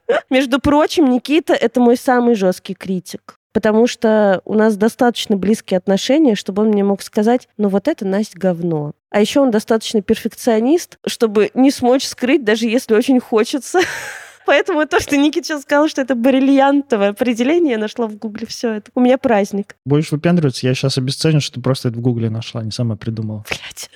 [0.30, 6.35] Между прочим, Никита— это мой самый жесткий критик потому что у нас достаточно близкие отношения,
[6.35, 8.93] чтобы он мне мог сказать, ну вот это Настя говно.
[9.09, 13.79] А еще он достаточно перфекционист, чтобы не смочь скрыть, даже если очень хочется.
[14.45, 18.73] Поэтому то, что Никит сейчас сказал, что это бриллиантовое определение, я нашла в Гугле все
[18.73, 18.91] это.
[18.95, 19.75] У меня праздник.
[19.85, 23.45] Будешь выпендриваться, я сейчас обесценю, что ты просто это в Гугле нашла, не сама придумала.
[23.47, 23.89] Блять.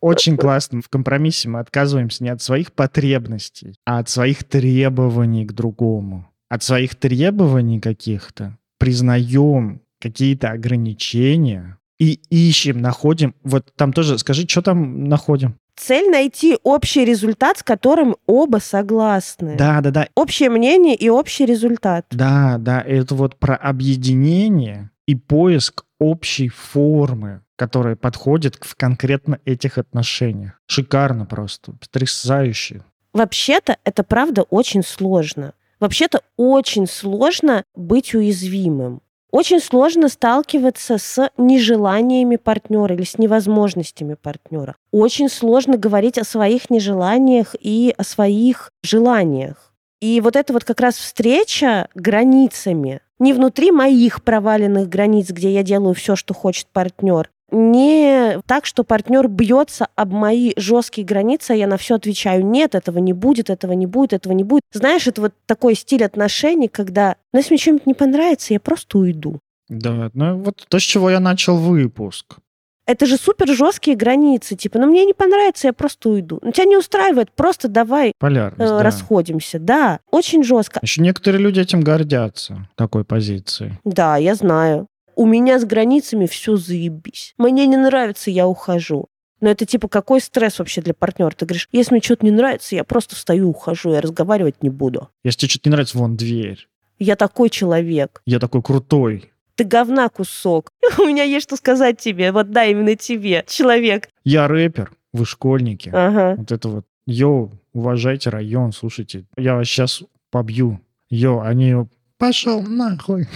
[0.00, 0.82] Очень классно.
[0.82, 6.30] В компромиссе мы отказываемся не от своих потребностей, а от своих требований к другому.
[6.48, 13.34] От своих требований каких-то признаем какие-то ограничения и ищем, находим.
[13.44, 15.56] Вот там тоже, скажи, что там находим?
[15.76, 19.56] Цель найти общий результат, с которым оба согласны.
[19.56, 20.08] Да, да, да.
[20.14, 22.06] Общее мнение и общий результат.
[22.10, 22.80] Да, да.
[22.80, 30.52] Это вот про объединение и поиск общей формы, которая подходит в конкретно этих отношениях.
[30.66, 32.82] Шикарно просто, потрясающе.
[33.12, 35.52] Вообще-то это правда очень сложно.
[35.80, 39.00] Вообще-то очень сложно быть уязвимым.
[39.30, 44.76] Очень сложно сталкиваться с нежеланиями партнера или с невозможностями партнера.
[44.92, 49.72] Очень сложно говорить о своих нежеланиях и о своих желаниях.
[50.00, 55.62] И вот эта вот как раз встреча границами, не внутри моих проваленных границ, где я
[55.62, 61.54] делаю все, что хочет партнер, не так, что партнер бьется об мои жесткие границы, а
[61.54, 64.62] я на все отвечаю, нет, этого не будет, этого не будет, этого не будет.
[64.72, 68.98] Знаешь, это вот такой стиль отношений, когда, ну, если мне что-нибудь не понравится, я просто
[68.98, 69.40] уйду.
[69.68, 72.38] Да, ну вот то, с чего я начал выпуск.
[72.86, 76.40] Это же супер жесткие границы, типа, ну мне не понравится, я просто уйду.
[76.42, 78.82] Ну тебя не устраивает, просто давай э, да.
[78.82, 79.60] расходимся.
[79.60, 80.80] Да, очень жестко.
[80.82, 83.74] Еще некоторые люди этим гордятся, такой позицией.
[83.84, 87.34] Да, я знаю у меня с границами все заебись.
[87.38, 89.08] Мне не нравится, я ухожу.
[89.40, 91.30] Но это типа какой стресс вообще для партнера?
[91.30, 95.08] Ты говоришь, если мне что-то не нравится, я просто встаю, ухожу, я разговаривать не буду.
[95.24, 96.68] Если тебе что-то не нравится, вон дверь.
[96.98, 98.20] Я такой человек.
[98.26, 99.32] Я такой крутой.
[99.54, 100.70] Ты говна кусок.
[100.98, 102.32] У меня есть что сказать тебе.
[102.32, 104.08] Вот да, именно тебе, человек.
[104.24, 105.90] Я рэпер, вы школьники.
[105.92, 106.34] Ага.
[106.36, 106.86] Вот это вот.
[107.06, 109.24] Йоу, уважайте район, слушайте.
[109.36, 110.80] Я вас сейчас побью.
[111.08, 111.74] Йоу, а не
[112.20, 113.26] пошел нахуй.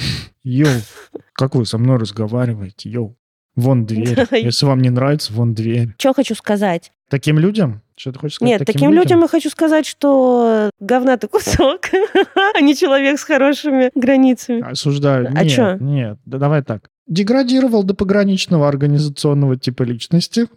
[0.45, 0.81] Йоу,
[1.33, 2.91] как вы со мной разговариваете?
[2.91, 3.17] Йоу.
[3.57, 4.27] Вон дверь.
[4.33, 5.95] Если вам не нравится, вон дверь.
[5.99, 6.93] Что хочу сказать?
[7.09, 7.83] Таким людям?
[7.97, 8.51] Что ты хочешь сказать?
[8.51, 9.03] Нет, таким, таким людям?
[9.03, 11.83] людям я хочу сказать, что говна ты кусок,
[12.55, 14.61] а не человек с хорошими границами.
[14.69, 15.33] Осуждаю.
[15.35, 15.79] А что?
[15.81, 20.49] Нет, да давай так деградировал до пограничного организационного типа личности.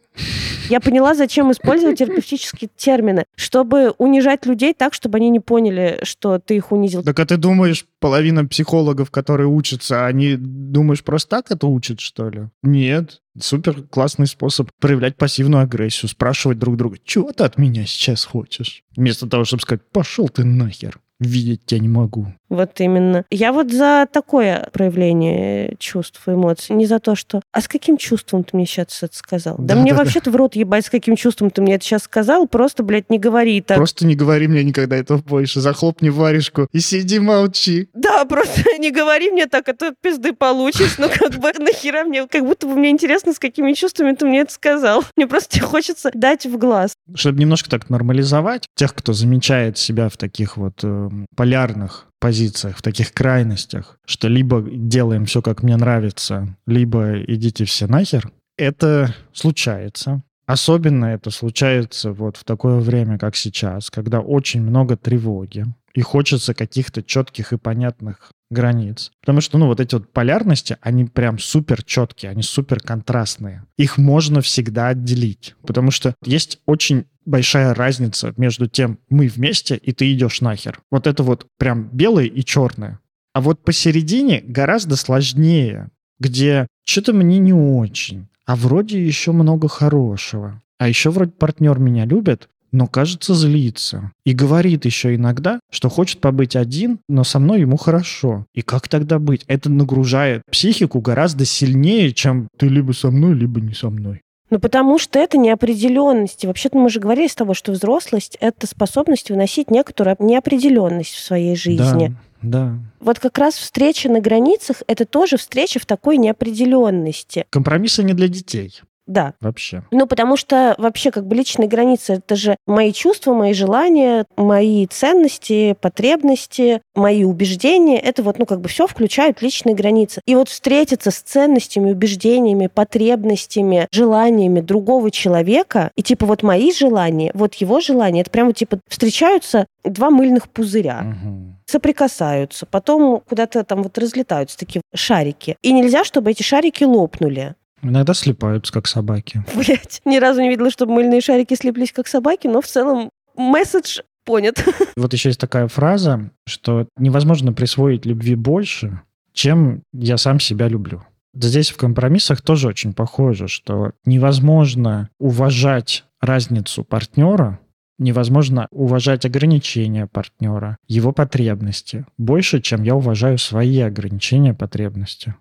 [0.70, 3.26] Я поняла, зачем использовать терапевтические термины.
[3.36, 7.04] Чтобы унижать людей так, чтобы они не поняли, что ты их унизил.
[7.04, 12.30] Так а ты думаешь, половина психологов, которые учатся, они, думаешь, просто так это учат, что
[12.30, 12.48] ли?
[12.64, 13.22] Нет.
[13.40, 18.84] Супер классный способ проявлять пассивную агрессию, спрашивать друг друга, чего ты от меня сейчас хочешь?
[18.96, 22.28] Вместо того, чтобы сказать, пошел ты нахер видеть тебя не могу.
[22.50, 23.26] Вот именно.
[23.30, 27.42] Я вот за такое проявление чувств и эмоций, не за то, что...
[27.52, 29.56] А с каким чувством ты мне сейчас это сказал?
[29.58, 30.32] Да, да мне да, вообще-то да.
[30.32, 33.62] в рот ебать, с каким чувством ты мне это сейчас сказал, просто, блядь, не говори
[33.62, 33.78] так.
[33.78, 37.90] Просто не говори мне никогда этого больше, захлопни варежку и сиди молчи.
[37.94, 42.28] Да, просто не говори мне так, а то пизды получишь, ну как бы нахера мне,
[42.28, 45.04] как будто бы мне интересно, с какими чувствами ты мне это сказал.
[45.18, 46.94] Мне просто хочется дать в глаз.
[47.14, 52.82] Чтобы немножко так нормализовать тех, кто замечает себя в таких вот э, полярных позициях, в
[52.82, 60.24] таких крайностях, что либо делаем все, как мне нравится, либо идите все нахер, это случается.
[60.46, 66.54] Особенно это случается вот в такое время, как сейчас, когда очень много тревоги, и хочется
[66.54, 69.12] каких-то четких и понятных границ.
[69.22, 73.66] Потому что, ну, вот эти вот полярности, они прям супер четкие, они супер контрастные.
[73.78, 75.56] Их можно всегда отделить.
[75.66, 80.80] Потому что есть очень большая разница между тем, мы вместе, и ты идешь нахер.
[80.90, 83.00] Вот это вот прям белое и черное.
[83.34, 85.90] А вот посередине гораздо сложнее,
[86.20, 90.62] где что-то мне не очень, а вроде еще много хорошего.
[90.80, 94.12] А еще вроде партнер меня любит, но, кажется, злится.
[94.24, 98.46] И говорит еще иногда, что хочет побыть один, но со мной ему хорошо.
[98.54, 99.44] И как тогда быть?
[99.48, 104.22] Это нагружает психику гораздо сильнее, чем ты либо со мной, либо не со мной.
[104.52, 106.46] Ну, потому что это неопределенность.
[106.46, 111.56] Вообще-то мы же говорили с тобой, что взрослость— это способность выносить некоторую неопределенность в своей
[111.56, 112.16] жизни.
[112.44, 112.80] Да, да.
[113.00, 117.48] Вот как раз встреча на границах— это тоже встреча в такой неопределенности.
[117.50, 118.82] Компромиссы не для детей.
[119.08, 119.34] Да.
[119.40, 119.84] Вообще.
[119.92, 124.86] Ну, потому что вообще как бы личные границы— это же мои чувства, мои желания, мои
[124.88, 128.00] ценности, потребности, мои убеждения.
[128.00, 130.22] Это вот, ну, как бы все включают личные границы.
[130.26, 137.32] И вот встретиться с ценностями, убеждениями, потребностями, желаниями другого человека, и типа вот мои желания,
[137.34, 141.06] вот его желания, это прямо типа встречаются два мыльных пузыря.
[141.24, 145.58] Угу соприкасаются, потом куда-то там вот разлетаются такие шарики.
[145.62, 147.56] И нельзя, чтобы эти шарики лопнули.
[147.88, 149.44] Иногда слипаются, как собаки.
[149.56, 154.02] Блять, ни разу не видела, чтобы мыльные шарики слиплись, как собаки, но в целом месседж
[154.26, 154.64] понят.
[154.98, 159.02] Вот еще есть такая фраза, что невозможно присвоить любви больше,
[159.34, 161.04] чем я сам себя люблю.
[161.34, 167.60] Здесь в компромиссах тоже очень похоже, что невозможно уважать разницу партнера,
[168.00, 175.36] невозможно уважать ограничения партнера, его потребности больше, чем я уважаю свои ограничения, потребности.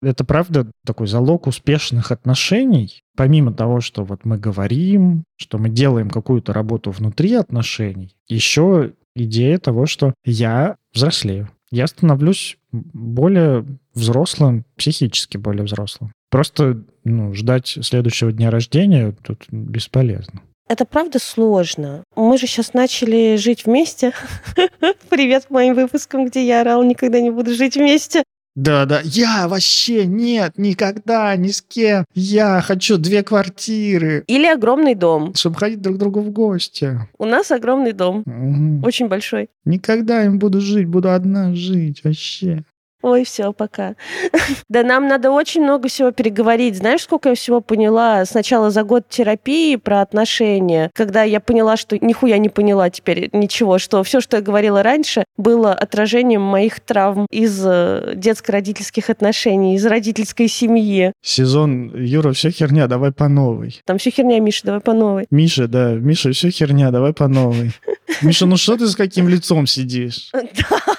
[0.00, 3.02] Это правда такой залог успешных отношений.
[3.16, 9.58] Помимо того, что вот мы говорим, что мы делаем какую-то работу внутри отношений, еще идея
[9.58, 11.50] того, что я взрослею.
[11.70, 16.12] Я становлюсь более взрослым, психически более взрослым.
[16.30, 20.42] Просто ну, ждать следующего дня рождения тут бесполезно.
[20.68, 22.04] Это правда сложно.
[22.14, 24.12] Мы же сейчас начали жить вместе.
[25.08, 28.22] Привет моим выпускам, где я орал, никогда не буду жить вместе.
[28.58, 29.00] Да, да.
[29.04, 32.04] Я вообще нет, никогда, ни с кем.
[32.12, 34.24] Я хочу две квартиры.
[34.26, 35.32] Или огромный дом.
[35.34, 36.98] Чтобы ходить друг к другу в гости.
[37.18, 38.24] У нас огромный дом.
[38.26, 38.84] Угу.
[38.84, 39.48] Очень большой.
[39.64, 42.64] Никогда им буду жить, буду одна жить вообще.
[43.02, 43.94] Ой, все, пока.
[44.68, 46.76] да нам надо очень много всего переговорить.
[46.76, 51.96] Знаешь, сколько я всего поняла сначала за год терапии про отношения, когда я поняла, что
[52.04, 57.26] нихуя не поняла теперь ничего, что все, что я говорила раньше, было отражением моих травм
[57.30, 61.12] из э, детско-родительских отношений, из родительской семьи.
[61.22, 63.80] Сезон Юра, все херня, давай по новой.
[63.84, 65.26] Там все херня, Миша, давай по новой.
[65.30, 67.70] Миша, да, Миша, все херня, давай по новой.
[68.22, 70.30] Миша, ну что ты с каким лицом сидишь?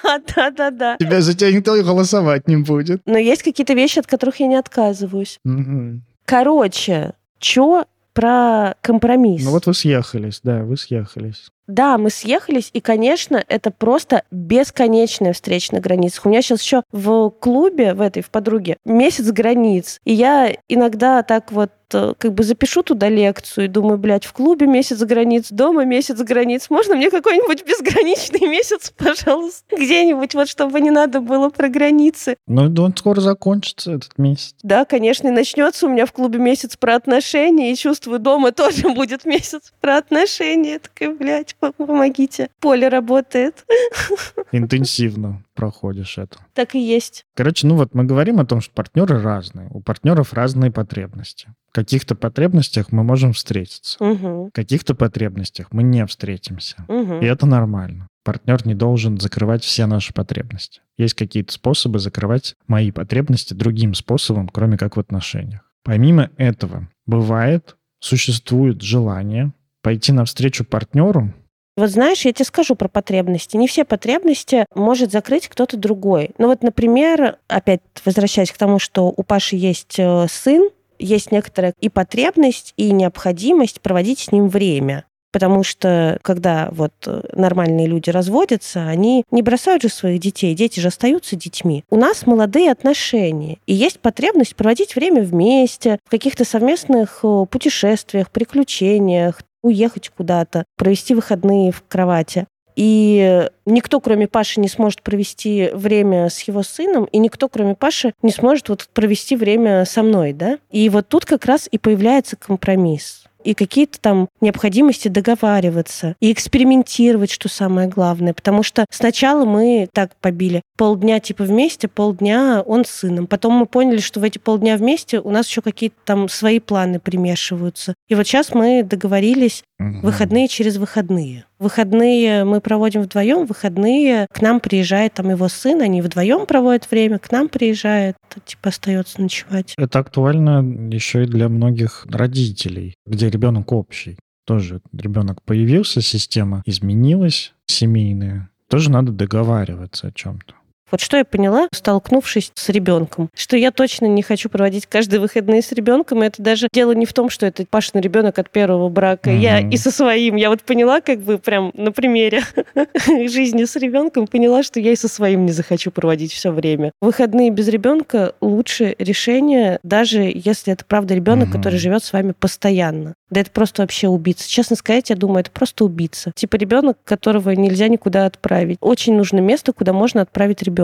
[0.02, 0.96] Да, да, да, да.
[0.98, 3.00] Тебя за тебя никто голосовать не будет.
[3.06, 5.38] Но есть какие-то вещи, от которых я не отказываюсь.
[5.44, 6.00] Угу.
[6.24, 9.44] Короче, что про компромисс?
[9.44, 11.50] Ну вот вы съехались, да, вы съехались.
[11.70, 16.26] Да, мы съехались, и, конечно, это просто бесконечная встреча на границах.
[16.26, 20.00] У меня сейчас еще в клубе, в этой, в подруге, месяц границ.
[20.04, 24.32] И я иногда так вот Э, как бы запишу туда лекцию и думаю, блядь, в
[24.32, 26.66] клубе месяц границ, дома месяц границ.
[26.70, 32.36] Можно мне какой-нибудь безграничный месяц, пожалуйста, где-нибудь, вот чтобы не надо было про границы.
[32.46, 34.54] Ну, он скоро закончится, этот месяц.
[34.62, 38.88] Да, конечно, и начнется у меня в клубе месяц про отношения, и чувствую, дома тоже
[38.94, 40.72] будет месяц про отношения.
[40.72, 42.48] Я такая, блядь, помогите.
[42.60, 43.64] Поле работает.
[44.52, 46.38] Интенсивно проходишь это.
[46.54, 47.24] Так и есть.
[47.34, 49.68] Короче, ну вот мы говорим о том, что партнеры разные.
[49.70, 51.48] У партнеров разные потребности.
[51.70, 54.02] В каких-то потребностях мы можем встретиться.
[54.02, 54.46] Угу.
[54.46, 56.84] В каких-то потребностях мы не встретимся.
[56.88, 57.20] Угу.
[57.20, 58.08] И это нормально.
[58.24, 60.80] Партнер не должен закрывать все наши потребности.
[60.98, 65.62] Есть какие-то способы закрывать мои потребности другим способом, кроме как в отношениях.
[65.82, 69.52] Помимо этого, бывает, существует желание
[69.82, 71.32] пойти навстречу партнеру
[71.76, 73.56] вот знаешь, я тебе скажу про потребности.
[73.56, 76.30] Не все потребности может закрыть кто-то другой.
[76.38, 81.72] Ну вот, например, опять возвращаясь к тому, что у Паши есть э, сын, есть некоторая
[81.80, 85.04] и потребность, и необходимость проводить с ним время.
[85.32, 90.80] Потому что когда вот э, нормальные люди разводятся, они не бросают же своих детей, дети
[90.80, 91.84] же остаются детьми.
[91.88, 98.30] У нас молодые отношения, и есть потребность проводить время вместе, в каких-то совместных э, путешествиях,
[98.30, 102.46] приключениях, уехать куда-то, провести выходные в кровати.
[102.76, 108.14] И никто, кроме Паши, не сможет провести время с его сыном, и никто, кроме Паши,
[108.22, 110.58] не сможет вот провести время со мной, да?
[110.70, 117.30] И вот тут как раз и появляется компромисс и какие-то там необходимости договариваться и экспериментировать,
[117.30, 118.34] что самое главное.
[118.34, 123.26] Потому что сначала мы так побили полдня типа вместе, полдня он с сыном.
[123.26, 127.00] Потом мы поняли, что в эти полдня вместе у нас еще какие-то там свои планы
[127.00, 127.94] примешиваются.
[128.08, 129.62] И вот сейчас мы договорились
[130.02, 131.44] выходные через выходные.
[131.58, 137.18] Выходные мы проводим вдвоем, выходные к нам приезжает там его сын, они вдвоем проводят время,
[137.18, 139.74] к нам приезжает, типа остается ночевать.
[139.76, 140.62] Это актуально
[140.92, 144.18] еще и для многих родителей, где ребенок общий.
[144.46, 148.50] Тоже ребенок появился, система изменилась, семейная.
[148.68, 150.54] Тоже надо договариваться о чем-то.
[150.90, 155.62] Вот что я поняла, столкнувшись с ребенком, что я точно не хочу проводить каждые выходные
[155.62, 156.22] с ребенком.
[156.22, 159.30] И это даже дело не в том, что это Пашин ребенок от первого брака.
[159.30, 159.38] Mm-hmm.
[159.38, 160.36] Я и со своим.
[160.36, 162.42] Я вот поняла, как бы прям на примере
[163.28, 166.92] жизни с ребенком, поняла, что я и со своим не захочу проводить все время.
[167.00, 171.52] Выходные без ребенка лучше решение, даже если это правда ребенок, mm-hmm.
[171.52, 173.14] который живет с вами постоянно.
[173.30, 174.48] Да это просто вообще убийца.
[174.48, 176.32] Честно сказать, я думаю, это просто убийца.
[176.34, 178.78] Типа ребенок, которого нельзя никуда отправить.
[178.80, 180.79] Очень нужно место, куда можно отправить ребенка.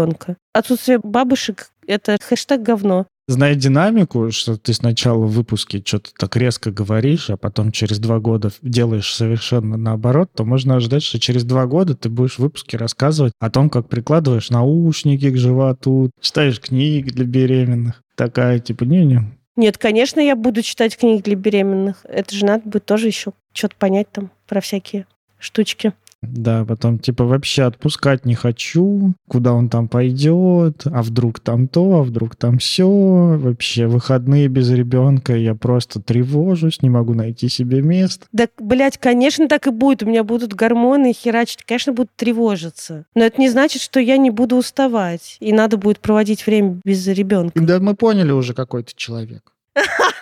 [0.53, 3.07] Отсутствие бабушек— это хэштег говно.
[3.29, 8.21] Зная динамику, что ты сначала в выпуске что-то так резко говоришь, а потом через два
[8.21, 12.77] года делаешь совершенно наоборот, то можно ожидать, что через два года ты будешь в выпуске
[12.77, 18.01] рассказывать о том, как прикладываешь наушники к животу, читаешь книги для беременных.
[18.15, 22.05] Такая, типа, не-не, нет, конечно, я буду читать книги для беременных.
[22.05, 25.07] Это же надо будет тоже еще что-то понять там про всякие
[25.39, 25.95] штучки.
[26.23, 31.97] Да, потом типа вообще отпускать не хочу, куда он там пойдет, а вдруг там то,
[31.97, 32.89] а вдруг там все.
[32.89, 38.27] Вообще выходные без ребенка, я просто тревожусь, не могу найти себе место.
[38.33, 40.03] Да, блядь, конечно, так и будет.
[40.03, 43.05] У меня будут гормоны херачить, конечно, будут тревожиться.
[43.15, 45.37] Но это не значит, что я не буду уставать.
[45.41, 47.61] И надо будет проводить время без ребенка.
[47.61, 49.53] Да, мы поняли уже, какой ты человек.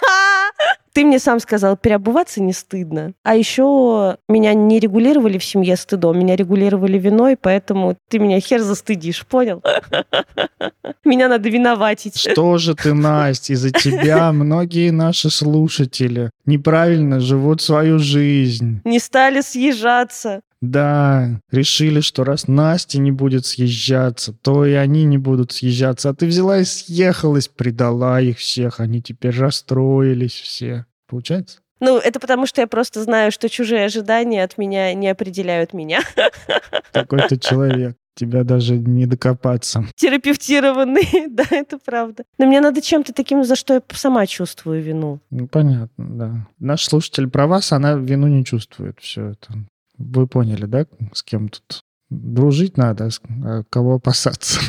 [0.95, 3.15] Ты мне сам сказал, переобуваться не стыдно.
[3.25, 8.61] А еще меня не регулировали в семье стыдом, меня регулировали виной, поэтому ты меня хер
[8.61, 9.61] застыдишь, понял?
[11.05, 12.17] Меня надо виноватить.
[12.17, 18.81] Что же ты, Настя, из-за тебя многие наши слушатели неправильно живут свою жизнь.
[18.85, 20.41] Не стали съезжаться.
[20.65, 26.09] Да, решили, что раз Настя не будет съезжаться, то и они не будут съезжаться.
[26.09, 28.81] А ты взяла и съехалась, предала их всех.
[28.81, 30.87] Они теперь расстроились все.
[31.07, 31.59] Получается?
[31.81, 36.01] Ну, это потому, что я просто знаю, что чужие ожидания от меня не определяют меня.
[36.93, 37.97] Такой ты человек.
[38.15, 39.85] Тебя даже не докопаться.
[39.97, 42.25] Терапевтированный, да, это правда.
[42.39, 45.21] Но мне надо чем-то таким, за что я сама чувствую вину.
[45.31, 46.47] Ну, понятно, да.
[46.59, 48.99] Наш слушатель про вас, она вину не чувствует.
[49.01, 49.53] Все это.
[49.99, 53.11] Вы поняли, да, с кем тут дружить надо,
[53.45, 54.61] а кого опасаться.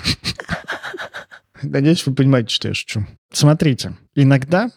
[1.62, 3.06] Надеюсь, вы понимаете, что я шучу.
[3.32, 4.72] Смотрите, иногда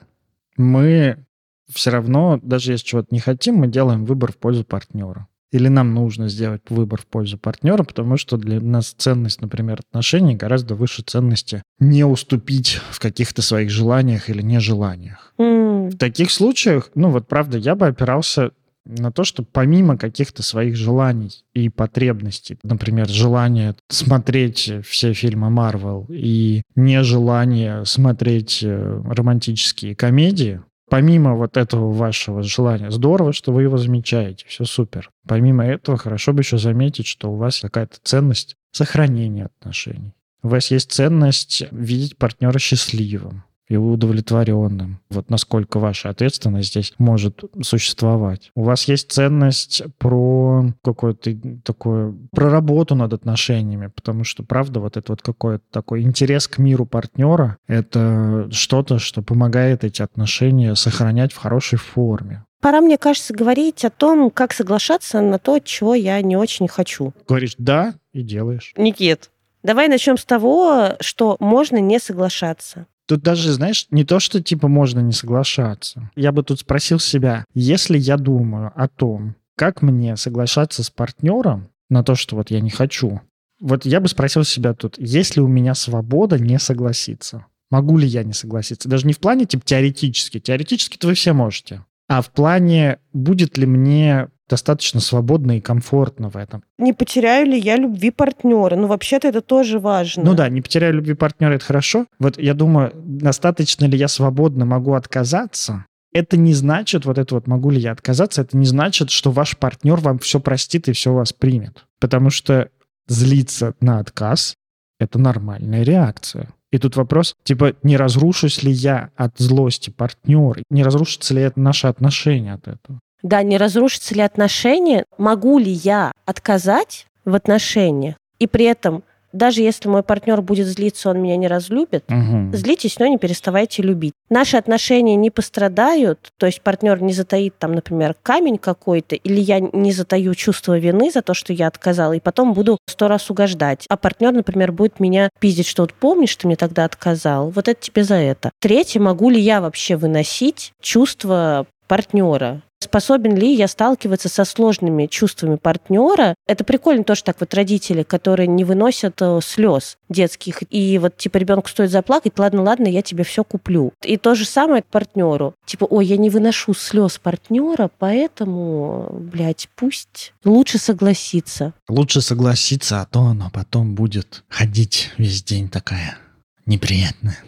[0.57, 1.25] мы
[1.73, 5.29] все равно, даже если чего-то не хотим, мы делаем выбор в пользу партнера.
[5.51, 10.35] Или нам нужно сделать выбор в пользу партнера, потому что для нас ценность, например, отношений
[10.35, 15.33] гораздо выше ценности не уступить в каких-то своих желаниях или нежеланиях.
[15.39, 15.91] Mm.
[15.91, 18.51] В таких случаях, ну вот правда, я бы опирался
[18.89, 26.07] на то, что помимо каких-то своих желаний и потребностей, например, желание смотреть все фильмы Марвел
[26.09, 33.77] и нежелание смотреть э, романтические комедии, помимо вот этого вашего желания, здорово, что вы его
[33.77, 35.11] замечаете, все супер.
[35.27, 40.15] Помимо этого, хорошо бы еще заметить, что у вас какая-то ценность сохранения отношений.
[40.43, 45.01] У вас есть ценность видеть партнера счастливым и удовлетворенным.
[45.11, 48.51] Вот насколько ваша ответственность здесь может существовать.
[48.55, 54.97] У вас есть ценность про какое-то такое, про работу над отношениями, потому что, правда, вот
[54.97, 61.33] это вот какой-то такой интерес к миру партнера, это что-то, что помогает эти отношения сохранять
[61.33, 62.45] в хорошей форме.
[62.61, 67.13] Пора, мне кажется, говорить о том, как соглашаться на то, чего я не очень хочу.
[67.29, 68.73] Говоришь «да» и делаешь.
[68.77, 69.31] Никит,
[69.63, 72.87] давай начнем с того, что можно не соглашаться.
[73.09, 76.11] Тут даже, знаешь, не то, что типа можно не соглашаться.
[76.15, 81.71] Я бы тут спросил себя, если я думаю о том, как мне соглашаться с партнером
[81.89, 83.23] на то, что вот я не хочу,
[83.61, 87.47] вот я бы спросил себя тут, есть ли у меня свобода не согласиться?
[87.71, 88.91] Могу ли я не согласиться?
[88.91, 90.39] Даже не в плане типа теоретически.
[90.39, 91.85] Теоретически-то вы все можете.
[92.09, 96.63] А в плане, будет ли мне достаточно свободно и комфортно в этом.
[96.79, 98.77] Не потеряю ли я любви партнера?
[98.77, 100.25] Ну, вообще-то это тоже важно.
[100.25, 102.07] Ну да, не потеряю любви партнера, это хорошо.
[102.19, 105.85] Вот я думаю, достаточно ли я свободно могу отказаться?
[106.13, 109.59] Это не значит, вот это вот могу ли я отказаться, это не значит, что ваш
[109.59, 111.85] партнер вам все простит и все вас примет.
[112.01, 112.71] Потому что
[113.07, 114.55] злиться на отказ—
[114.99, 116.49] это нормальная реакция.
[116.71, 121.61] И тут вопрос, типа, не разрушусь ли я от злости партнера, не разрушится ли это
[121.61, 123.01] наши отношения от этого?
[123.23, 129.03] Да, не разрушатся ли отношения, могу ли я отказать в отношениях, и при этом
[129.33, 132.57] даже если мой партнер будет злиться, он меня не разлюбит, угу.
[132.57, 134.15] злитесь, но не переставайте любить.
[134.31, 139.61] Наши отношения не пострадают, то есть партнер не затаит там, например, камень какой-то, или я
[139.61, 143.85] не затаю чувство вины за то, что я отказала, и потом буду сто раз угождать.
[143.89, 147.81] А партнер, например, будет меня пиздить, что вот помнишь, ты мне тогда отказал, вот это
[147.81, 148.51] тебе за это.
[148.61, 152.63] Третье, могу ли я вообще выносить чувство партнера.
[152.81, 156.35] Способен ли я сталкиваться со сложными чувствами партнера.
[156.47, 160.63] Это прикольно тоже так вот родители, которые не выносят э, слез детских.
[160.71, 163.93] И вот типа ребенку стоит заплакать, ладно, ладно, я тебе все куплю.
[164.03, 165.55] И то же самое к партнеру.
[165.67, 171.73] Типа, ой, я не выношу слез партнера, поэтому, блядь, пусть лучше согласиться.
[171.89, 176.19] Лучше согласиться, а то она потом будет ходить весь день такая
[176.67, 177.39] неприятная.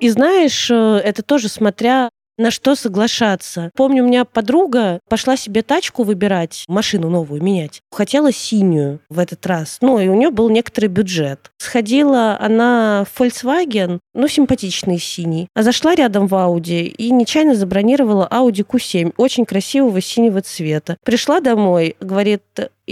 [0.00, 3.70] И знаешь, э, это тоже смотря на что соглашаться.
[3.76, 7.82] Помню, у меня подруга пошла себе тачку выбирать, машину новую менять.
[7.92, 9.78] Хотела синюю в этот раз.
[9.82, 11.52] Ну, и у нее был некоторый бюджет.
[11.58, 15.48] Сходила она в Volkswagen, ну, симпатичный синий.
[15.54, 20.96] А зашла рядом в Audi и нечаянно забронировала Audi Q7, очень красивого синего цвета.
[21.04, 22.42] Пришла домой, говорит,